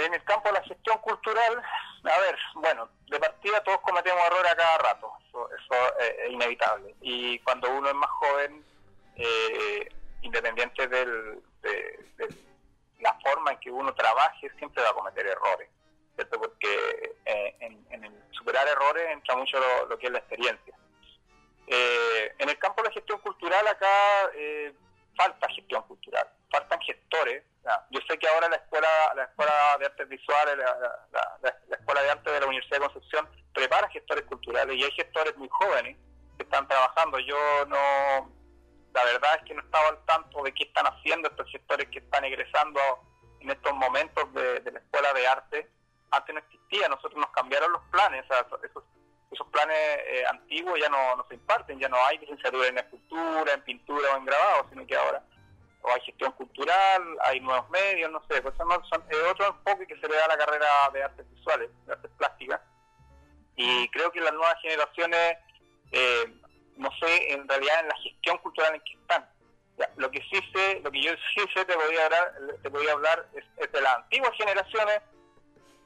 [0.05, 1.63] En el campo de la gestión cultural,
[2.05, 6.95] a ver, bueno, de partida todos cometemos errores a cada rato, eso, es inevitable.
[7.01, 8.63] Y cuando uno es más joven,
[9.17, 9.89] eh,
[10.21, 12.35] independiente del, de,
[13.01, 15.71] la forma en que uno trabaje, siempre va a cometer errores,
[16.17, 16.39] ¿cierto?
[16.39, 19.57] Porque eh, en, el superar errores entra mucho
[19.89, 20.75] lo que es la experiencia.
[21.67, 24.75] Eh, en el campo de la gestión cultural acá eh,
[25.17, 27.45] falta gestión cultural, faltan gestores.
[27.91, 32.31] Yo sé que ahora la escuela, la escuela de artes visuales, la, escuela de arte
[32.31, 35.97] de la Universidad de Concepción prepara gestores culturales y hay gestores muy jóvenes
[36.37, 37.19] que están trabajando.
[37.21, 37.37] Yo
[37.67, 38.31] no,
[38.93, 42.01] la verdad es que no estaba al tanto de qué están haciendo estos gestores que
[42.01, 42.81] están egresando
[43.41, 45.71] en estos momentos de, la escuela de arte.
[46.11, 48.25] Antes no existía, nosotros nos cambiaron los planes,
[49.31, 53.63] esos planes eh, antiguos ya no, se imparten, ya no hay licenciatura en escultura, en
[53.63, 55.23] pintura o en grabado, sino que ahora
[55.83, 60.01] o hay gestión cultural, hay nuevos medios, no sé, pues son, es otro enfoque que
[60.01, 62.61] se le da a la carrera de artes visuales, de artes plásticas.
[63.55, 65.37] Y creo que las nuevas generaciones,
[65.93, 66.33] eh,
[66.79, 69.29] no sé, en realidad en la gestión cultural en que están.
[69.97, 73.27] lo que sí sé, lo que yo sí sé te podía hablar, te podía hablar
[73.35, 75.03] es de las antiguas generaciones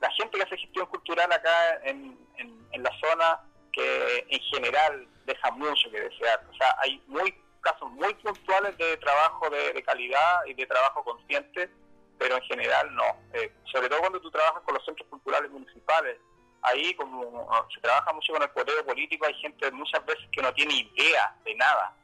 [0.00, 3.40] la gente que hace gestión cultural acá en, en, la zona,
[3.72, 6.44] que en general deja mucho que desear.
[6.50, 11.70] O sea, hay muy casos muy puntuales de trabajo de, calidad y de trabajo consciente,
[12.18, 13.04] pero en general no.
[13.34, 16.18] Eh, sobre todo cuando tú trabajas con los centros culturales municipales.
[16.62, 20.52] Ahí, como se trabaja mucho con el poder político, hay gente muchas veces que no
[20.54, 21.94] tiene idea de nada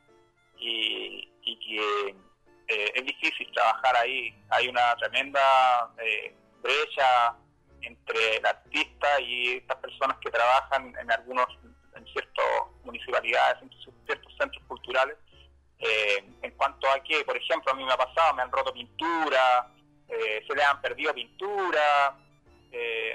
[0.57, 2.17] y, y que
[2.69, 4.35] eh, es difícil trabajar ahí.
[4.51, 7.37] Hay una tremenda eh, brecha
[7.87, 11.47] entre el artista y estas personas que trabajan en algunos,
[11.95, 12.45] en ciertas
[12.85, 13.71] municipalidades, en
[14.07, 15.17] ciertos centros culturales.
[15.79, 18.73] Eh, en cuanto a que, por ejemplo, a mí me ha pasado, me han roto
[18.73, 19.71] pintura,
[20.09, 22.17] se le han perdido pintura,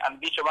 [0.04, 0.44] han dicho,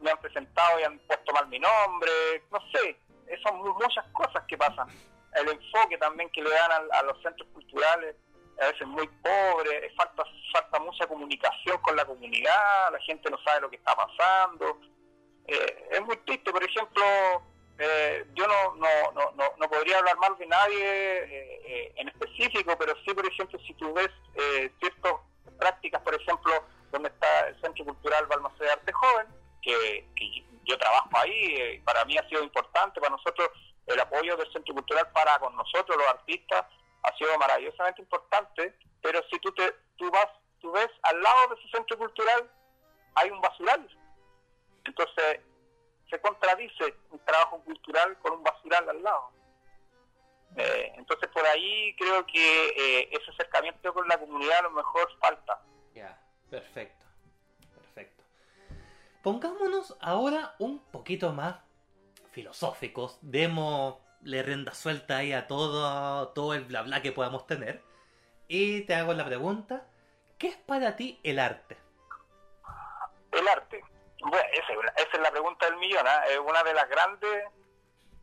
[0.00, 2.10] me han presentado y han puesto mal mi nombre,
[2.50, 2.96] no sé,
[3.42, 4.88] son muchas cosas que pasan
[5.34, 8.16] el enfoque también que le dan a, los centros culturales
[8.60, 13.62] a veces muy pobre, falta, falta mucha comunicación con la comunidad, la gente no sabe
[13.62, 14.80] lo que está pasando.
[15.46, 17.04] Eh, es muy triste, por ejemplo,
[17.78, 22.94] eh, yo no, no, no, no, podría hablar mal de nadie eh, en específico, pero
[23.04, 24.10] sí, por ejemplo, si tú ves
[24.78, 25.14] ciertas
[25.58, 29.26] prácticas, por ejemplo, donde está el Centro Cultural Balmaceda de Arte Joven,
[29.60, 33.50] que, que yo trabajo ahí, para mí ha sido importante, para nosotros
[33.86, 36.64] el apoyo del Centro Cultural para con nosotros, los artistas,
[37.04, 40.26] ha sido maravillosamente importante, pero si tú, te, tú, vas,
[40.60, 42.50] tú ves al lado de ese centro cultural,
[43.14, 43.86] hay un basural.
[44.84, 45.40] Entonces,
[46.10, 49.30] se contradice un trabajo cultural con un basural al lado.
[50.56, 55.08] Eh, entonces, por ahí creo que eh, ese acercamiento con la comunidad a lo mejor
[55.18, 55.60] falta.
[55.94, 57.04] Ya, perfecto,
[57.74, 58.24] perfecto.
[59.22, 61.56] Pongámonos ahora un poquito más
[62.30, 63.18] filosóficos,
[64.24, 67.82] démosle renda suelta ahí a todo, todo el bla bla que podamos tener.
[68.48, 69.86] Y te hago la pregunta,
[70.38, 71.76] ¿qué es para ti el arte?
[73.32, 73.82] El arte.
[74.20, 76.24] Bueno, esa, es la pregunta del millón, ¿ah?
[76.28, 77.44] es una de las grandes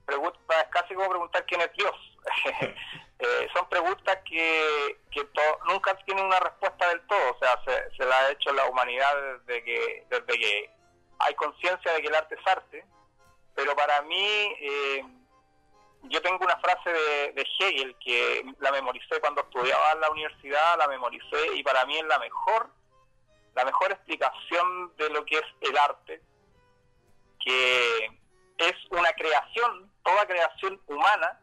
[0.05, 1.95] preguntas, es casi como preguntar quién es Dios.
[3.23, 5.29] Eh, son preguntas que, que
[5.67, 9.13] nunca tienen una respuesta del todo, o sea, se, se la ha hecho la humanidad
[9.45, 10.71] desde que, desde que
[11.19, 12.83] hay conciencia de que el arte es arte,
[13.53, 15.05] pero para mí, eh,
[16.03, 20.87] yo tengo una frase de, Hegel que la memoricé cuando estudiaba en la universidad, la
[20.87, 22.69] memoricé y para mí es la mejor,
[23.55, 26.21] la mejor explicación de lo que es el arte,
[27.39, 28.05] que
[28.57, 31.39] es una creación, toda creación humana,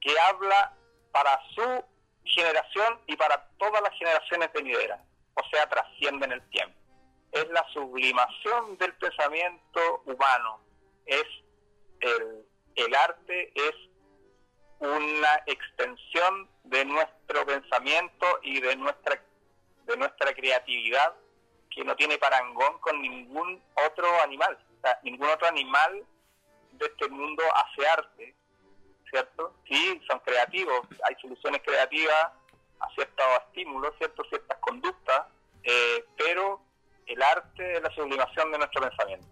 [0.00, 0.76] que habla
[1.12, 1.84] para su
[2.24, 5.00] generación y para todas las generaciones venideras,
[5.34, 6.76] o sea, trasciende en el tiempo.
[7.30, 10.60] Es la sublimación del pensamiento humano,
[11.06, 11.24] es
[12.00, 13.74] el, el arte es
[14.78, 19.22] una extensión de nuestro pensamiento y de nuestra
[19.86, 21.14] de nuestra creatividad
[21.70, 24.58] que no tiene parangón con ningún otro animal.
[25.02, 26.04] ningún otro animal
[26.72, 28.34] de este mundo hace arte,
[29.10, 29.54] ¿cierto?
[29.68, 32.32] Sí, son creativos, hay soluciones creativas
[32.80, 34.24] a ciertos estímulos, ¿cierto?
[34.28, 35.26] ciertas conductas,
[35.62, 36.60] eh, pero
[37.06, 39.26] el arte es la sublimación de nuestro pensamiento.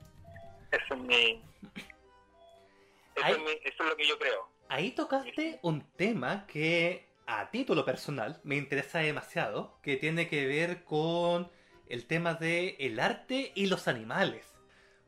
[3.21, 3.51] Eso es mi...
[3.65, 4.49] Eso, es, lo que yo creo.
[4.69, 10.85] Ahí tocaste un tema que a título personal me interesa demasiado, que tiene que ver
[10.85, 11.51] con
[11.89, 14.47] el tema de el arte y los animales.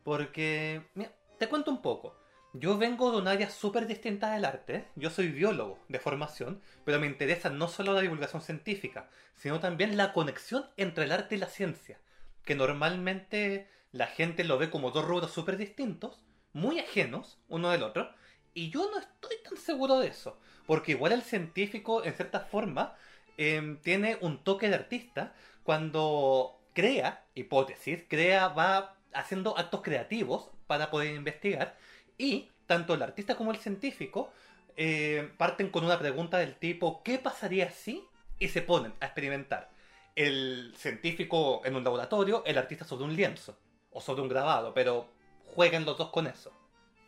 [0.04, 2.18] Porque, mira, te cuento un poco.
[2.54, 4.88] Yo vengo de un área súper distinta del arte.
[4.94, 9.96] Yo soy biólogo de formación, pero me interesa no solo la divulgación científica, sino también
[9.96, 11.98] la conexión entre el arte y la ciencia
[12.44, 16.22] que normalmente la gente lo ve como dos rubros súper distintos,
[16.52, 18.10] muy ajenos uno del otro,
[18.54, 22.94] y yo no estoy tan seguro de eso, porque igual el científico, en cierta forma,
[23.36, 25.34] em, tiene un toque de artista
[25.64, 31.76] cuando crea hipótesis, crea, va haciendo actos creativos para poder investigar,
[32.18, 34.30] y tanto el artista como el científico
[34.76, 38.04] eh, parten con una pregunta del tipo, ¿qué pasaría si?
[38.38, 39.70] Y se ponen a experimentar
[40.14, 43.58] el científico en un laboratorio, el artista sobre un lienzo
[43.90, 45.08] o sobre un grabado, pero
[45.54, 46.52] jueguen los dos con eso.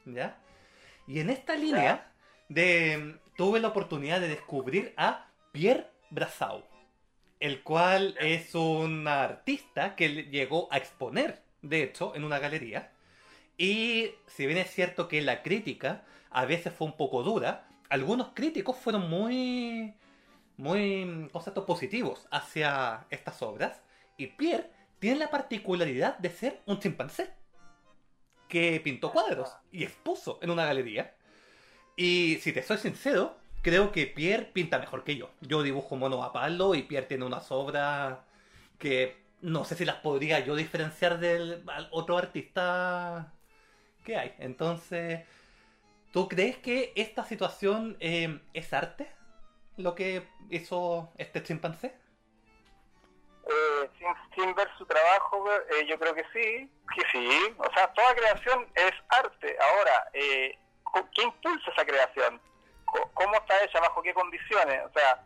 [0.05, 0.39] ¿Ya?
[1.07, 2.13] Y en esta línea
[2.49, 6.63] de, tuve la oportunidad de descubrir a Pierre Brassau,
[7.41, 12.93] el cual es un artista que llegó a exponer, de hecho, en una galería.
[13.57, 18.29] Y si bien es cierto que la crítica a veces fue un poco dura, algunos
[18.35, 19.95] críticos fueron muy
[20.57, 23.81] muy conceptos positivos hacia estas obras.
[24.17, 27.33] Y Pierre tiene la particularidad de ser un chimpancé
[28.49, 31.15] que pintó cuadros y expuso en una galería.
[31.97, 35.31] Y si te soy sincero, creo que Pierre pinta mejor que yo.
[35.41, 38.19] Yo dibujo mono a palo y Pierre tiene unas obras
[38.79, 43.33] que no sé si las podría yo diferenciar del otro artista
[44.05, 44.35] que hay.
[44.39, 45.21] Entonces,
[46.13, 49.09] ¿tú crees que esta situación eh, es arte?
[49.77, 51.95] lo que hizo este chimpancé?
[53.47, 53.91] Eh,
[54.35, 57.55] sin, ver su trabajo, eh, yo creo que sí, que sí.
[57.59, 59.57] O sea, toda creación es arte.
[59.61, 60.59] Ahora, eh,
[61.15, 62.41] ¿qué impulsa esa creación?
[63.15, 64.81] cómo está hecha, bajo qué condiciones.
[64.87, 65.25] O sea,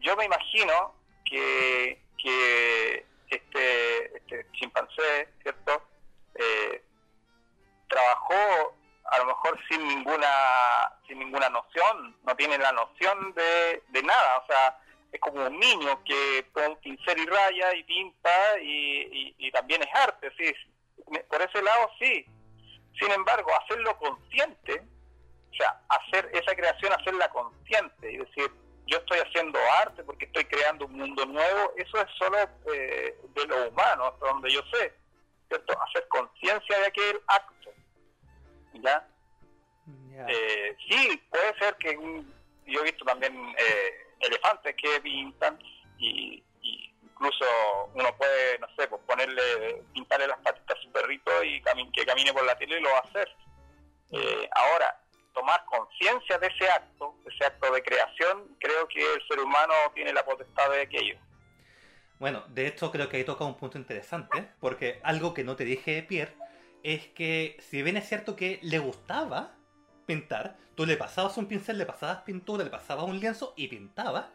[0.00, 0.94] yo me imagino
[1.24, 5.82] que, que este, este chimpancé, ¿cierto?
[6.34, 6.82] Eh,
[7.88, 10.28] trabajó a lo mejor sin ninguna
[11.06, 14.78] sin ninguna noción, no tiene la noción de, de nada, o sea,
[15.16, 19.82] es como un niño que pone un pincel y raya y pinta y, y, también
[19.82, 20.52] es arte, sí,
[21.28, 22.26] por ese lado sí.
[22.98, 24.82] Sin embargo, hacerlo consciente,
[25.52, 28.50] o sea, hacer esa creación, hacerla consciente y decir,
[28.86, 32.38] yo estoy haciendo arte porque estoy creando un mundo nuevo, eso es solo
[32.72, 34.94] eh, de lo humano, hasta donde yo sé,
[35.48, 35.76] ¿cierto?
[35.82, 37.70] Hacer conciencia de aquel acto,
[38.74, 39.08] ¿ya?
[40.28, 41.94] Eh, sí, puede ser que
[42.66, 45.58] yo he visto también eh, elefantes que pintan
[45.98, 46.42] y,
[47.02, 47.44] incluso
[47.94, 51.62] uno puede, no sé, pues ponerle, pintarle las patitas a su perrito y
[51.92, 53.28] que camine por la tele y lo va a hacer.
[54.12, 55.00] Eh, ahora,
[55.32, 60.12] tomar conciencia de ese acto, ese acto de creación, creo que el ser humano tiene
[60.12, 61.18] la potestad de aquello.
[62.18, 65.64] Bueno, de hecho creo que ahí toca un punto interesante, porque algo que no te
[65.64, 66.34] dije, Pierre,
[66.82, 69.54] es que si bien es cierto que le gustaba
[70.06, 74.30] pintar, tú le pasabas un pincel, le pasabas pintura, le pasabas un lienzo y pintaba,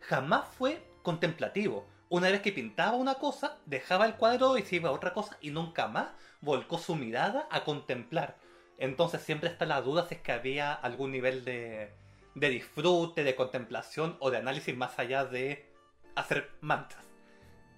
[0.00, 1.88] jamás fue contemplativo.
[2.08, 5.36] Una vez que pintaba una cosa, dejaba el cuadro y se iba a otra cosa
[5.40, 6.08] y nunca más
[6.40, 8.36] volcó su mirada a contemplar.
[8.78, 11.90] Entonces siempre está la duda si es que había algún nivel de,
[12.34, 15.72] de disfrute, de contemplación o de análisis más allá de
[16.14, 17.04] hacer manchas.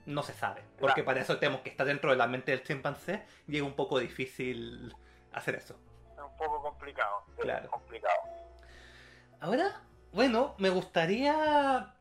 [0.07, 3.25] No se sabe, porque para eso tenemos que estar dentro de la mente del chimpancé
[3.47, 4.95] y es un poco difícil
[5.33, 5.79] hacer eso
[6.39, 7.25] poco complicado.
[7.39, 7.71] Claro.
[7.71, 8.21] complicado.
[9.41, 9.83] Ahora,
[10.13, 11.95] bueno, me gustaría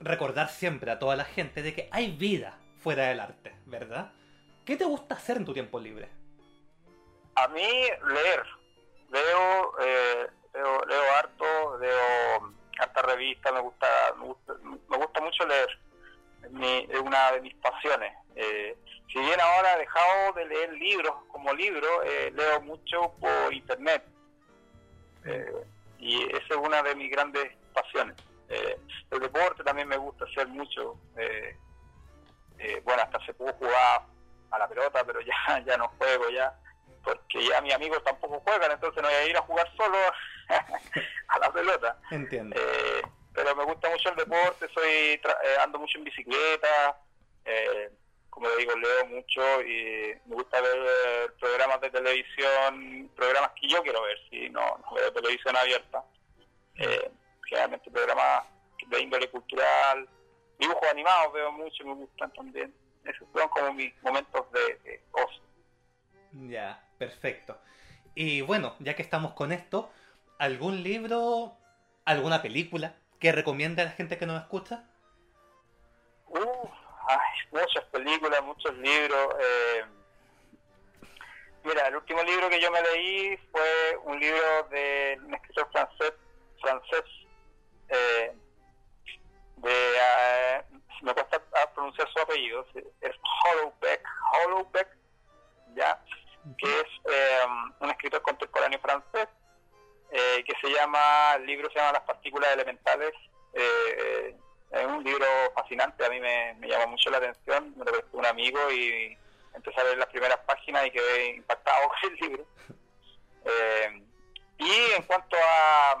[0.00, 4.12] recordar siempre a toda la gente de que hay vida fuera del arte, ¿verdad?
[4.64, 6.08] ¿Qué te gusta hacer en tu tiempo libre?
[7.36, 8.42] A mí leer.
[9.10, 13.86] Leo, eh, leo, harto, leo harta revista, me gusta,
[14.18, 15.78] me gusta, mucho leer.
[16.42, 18.12] Es, una de mis pasiones.
[18.34, 18.76] Eh,
[19.12, 24.04] si bien ahora he dejado de leer libros como libros, eh, leo mucho por internet.
[25.24, 25.64] Eh,
[25.98, 28.16] y esa es una de mis grandes pasiones.
[28.48, 28.78] Eh,
[29.10, 30.98] el deporte también me gusta hacer mucho.
[32.84, 34.02] bueno, hasta se pudo jugar
[34.50, 36.54] a la pelota, pero ya, ya no juego ya,
[37.02, 39.98] porque ya mis amigos tampoco juegan, entonces no voy a ir a jugar solo
[41.28, 41.98] a la pelota.
[42.10, 42.56] Entiendo.
[43.36, 45.20] Pero me gusta mucho el deporte, soy
[45.62, 46.98] ando mucho en bicicleta.
[47.44, 47.90] Eh,
[48.30, 53.82] como digo, leo mucho y me gusta ver eh, programas de televisión, programas que yo
[53.82, 56.04] quiero ver, si no, no veo televisión abierta.
[56.76, 57.10] Eh,
[57.46, 58.46] generalmente programas
[58.88, 60.08] de índole cultural,
[60.58, 62.74] dibujos animados veo mucho, me gustan también.
[63.04, 65.42] Esos son como mis momentos de, de ocio.
[66.32, 67.58] Ya, perfecto.
[68.14, 69.90] Y bueno, ya que estamos con esto,
[70.38, 71.56] ¿algún libro,
[72.04, 74.84] alguna película que recomiende a la gente que nos escucha?
[76.26, 76.70] Uf,
[77.50, 79.34] muchas películas, muchos libros.
[79.40, 79.84] Eh,
[81.64, 86.12] mira, el último libro que yo me leí fue un libro de un escritor francés,
[86.60, 87.04] francés
[87.88, 88.34] eh,
[89.56, 90.64] de, eh,
[91.02, 91.40] me cuesta
[91.74, 92.66] pronunciar su apellido,
[93.00, 93.12] es
[93.44, 94.02] Hollowbeck,
[94.32, 94.88] Hollowbeck,
[95.74, 96.02] ya,
[96.58, 96.86] que es
[97.80, 99.28] un escritor contemporáneo francés,
[100.10, 103.12] que se llama, el libro se llama Las partículas elementales.
[103.52, 104.36] Eh,
[104.70, 108.18] es un libro fascinante, a mí me, me llama mucho la atención, me lo prestó
[108.18, 109.16] un amigo y
[109.54, 112.46] empecé a leer las primeras páginas y quedé impactado con el libro.
[113.44, 114.02] Eh,
[114.58, 115.92] y en cuanto a,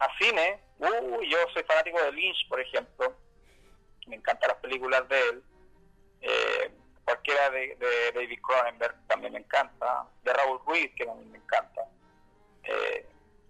[0.00, 3.14] a cine, uh, yo soy fanático de Lynch, por ejemplo,
[4.06, 5.42] me encantan las películas de él.
[6.20, 6.70] Eh,
[7.04, 7.76] cualquiera de,
[8.14, 11.82] David Cronenberg también me encanta, de Raúl Ruiz, que también me encanta.
[12.68, 13.06] Eh,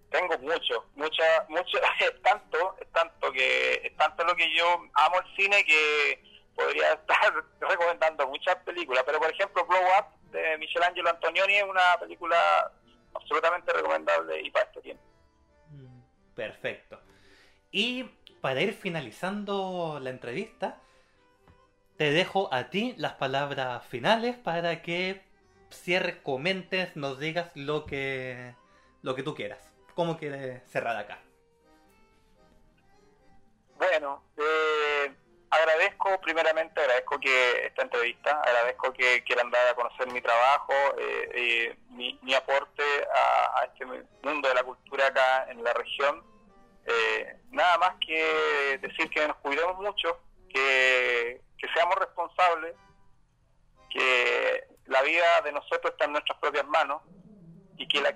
[0.09, 5.19] tengo mucho, mucha, mucho, es tanto, es tanto que es tanto lo que yo amo
[5.19, 6.23] el cine que
[6.55, 11.97] podría estar recomendando muchas películas, pero por ejemplo Blow Up de Michelangelo Antonioni es una
[11.99, 12.71] película
[13.13, 15.03] absolutamente recomendable y para este tiempo.
[15.69, 16.01] Mm,
[16.35, 16.99] perfecto.
[17.71, 18.03] Y
[18.41, 20.79] para ir finalizando la entrevista,
[21.97, 25.21] te dejo a ti las palabras finales para que
[25.69, 28.55] cierres, comentes, nos digas lo que
[29.01, 29.59] lo que tú quieras.
[29.95, 31.19] ¿Cómo quiere cerrar acá?
[33.77, 35.13] Bueno, eh,
[35.49, 41.77] agradezco, primeramente agradezco que esta entrevista, agradezco que quieran dar a conocer mi trabajo, eh,
[41.89, 42.83] mi, aporte
[43.13, 43.85] a, este
[44.23, 46.23] mundo de la cultura acá en la región.
[46.85, 50.19] Eh, nada más que decir que nos cuidemos mucho,
[50.49, 52.75] que, que seamos responsables,
[53.89, 57.01] que la vida de nosotros está en nuestras propias manos
[57.79, 58.13] y que la,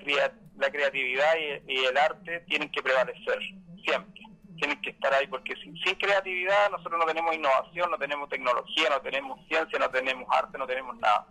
[0.58, 1.36] la creatividad
[1.68, 3.40] y, el arte tienen que prevalecer,
[3.84, 4.22] siempre.
[4.58, 8.90] Tienen que estar ahí, porque sin, sin creatividad nosotros no tenemos innovación, no tenemos tecnología,
[8.90, 11.26] no tenemos ciencia, no tenemos arte, no tenemos nada.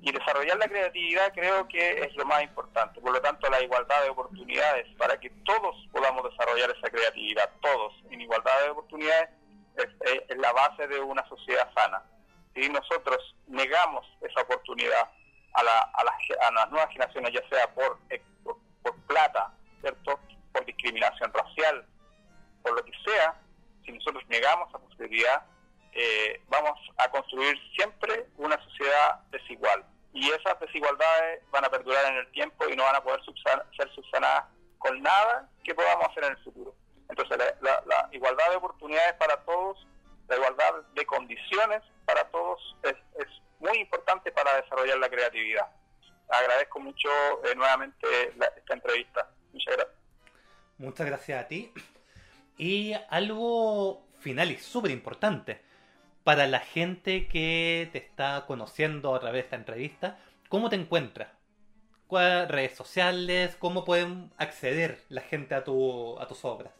[0.00, 3.00] Y desarrollar la creatividad creo que es lo más importante.
[3.00, 7.92] Por lo tanto, la igualdad de oportunidades, para que todos podamos desarrollar esa creatividad, todos,
[8.10, 9.30] en igualdad de oportunidades,
[9.76, 12.02] es, la base de una sociedad sana.
[12.54, 15.10] Si nosotros negamos esa oportunidad
[15.56, 18.56] a, la, a, las, a las nuevas generaciones, ya sea por, eh, por,
[19.06, 20.20] plata, ¿cierto?
[20.52, 21.84] por discriminación racial,
[22.62, 23.34] por lo que sea,
[23.84, 25.44] si nosotros negamos esa posibilidad,
[25.92, 29.84] eh, vamos a construir siempre una sociedad desigual.
[30.12, 33.20] Y esas desigualdades van a perdurar en el tiempo y no van a poder
[33.76, 34.44] ser subsanadas
[34.78, 36.74] con nada que podamos hacer en el futuro.
[37.08, 39.86] Entonces, la, igualdad de oportunidades para todos,
[40.28, 42.94] la igualdad de condiciones para todos es,
[43.58, 45.66] muy importante para desarrollar la creatividad.
[46.28, 47.08] Agradezco mucho
[47.44, 49.30] eh, nuevamente esta entrevista.
[49.52, 49.96] Muchas gracias.
[50.78, 51.72] Muchas gracias a ti.
[52.58, 55.62] Y algo final y súper importante
[56.24, 61.28] para la gente que te está conociendo a través de esta entrevista, ¿cómo te encuentras?
[62.08, 63.56] ¿Cuáles redes sociales?
[63.56, 66.72] ¿Cómo pueden acceder la gente a, tu, a tus obras?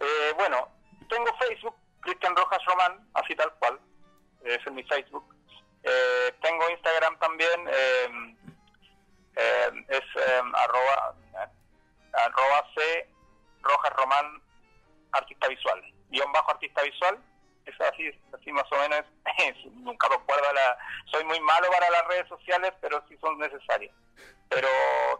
[0.00, 0.68] Eh, bueno,
[1.08, 3.78] tengo Facebook, Cristian Rojas Román, así tal cual.
[4.44, 5.24] Ese es mi Facebook.
[5.82, 8.36] Eh, tengo Instagram también, em,
[9.36, 11.14] em, es em, arroba,
[12.12, 13.08] arroba C
[13.62, 14.42] Rojas Román
[15.12, 15.82] Artista Visual.
[16.10, 17.18] Guión bajo Artista Visual.
[17.64, 19.04] Es así, así más o menos.
[19.74, 20.78] nunca recuerdo la.
[21.10, 23.94] Soy muy malo para las redes sociales, pero sí son necesarias.
[24.48, 24.68] Pero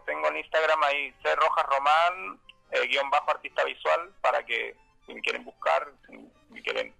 [0.05, 2.39] tengo en Instagram ahí C Rojas Román
[2.71, 6.17] eh, guion bajo artista visual para que si me quieren buscar, si
[6.49, 6.93] me quieren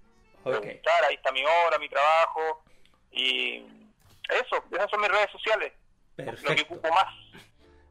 [0.44, 2.64] preguntar, ahí está mi obra, mi trabajo
[3.12, 3.66] y
[4.30, 5.74] eso, esas son mis redes sociales.
[6.16, 6.50] Perfecto.
[6.50, 7.14] Lo que ocupo más.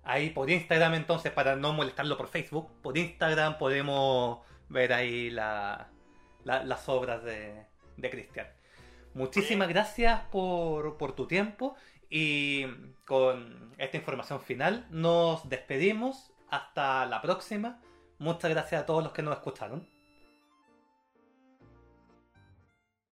[0.04, 5.88] Ahí por Instagram entonces, para no molestarlo por Facebook, por Instagram podemos ver ahí la,
[6.44, 8.48] las obras de, de Cristian.
[9.14, 11.76] Muchísimas gracias por, por tu tiempo
[12.08, 12.66] y
[13.04, 17.80] con esta información final nos despedimos hasta la próxima.
[18.18, 19.88] Muchas gracias a todos los que nos escucharon.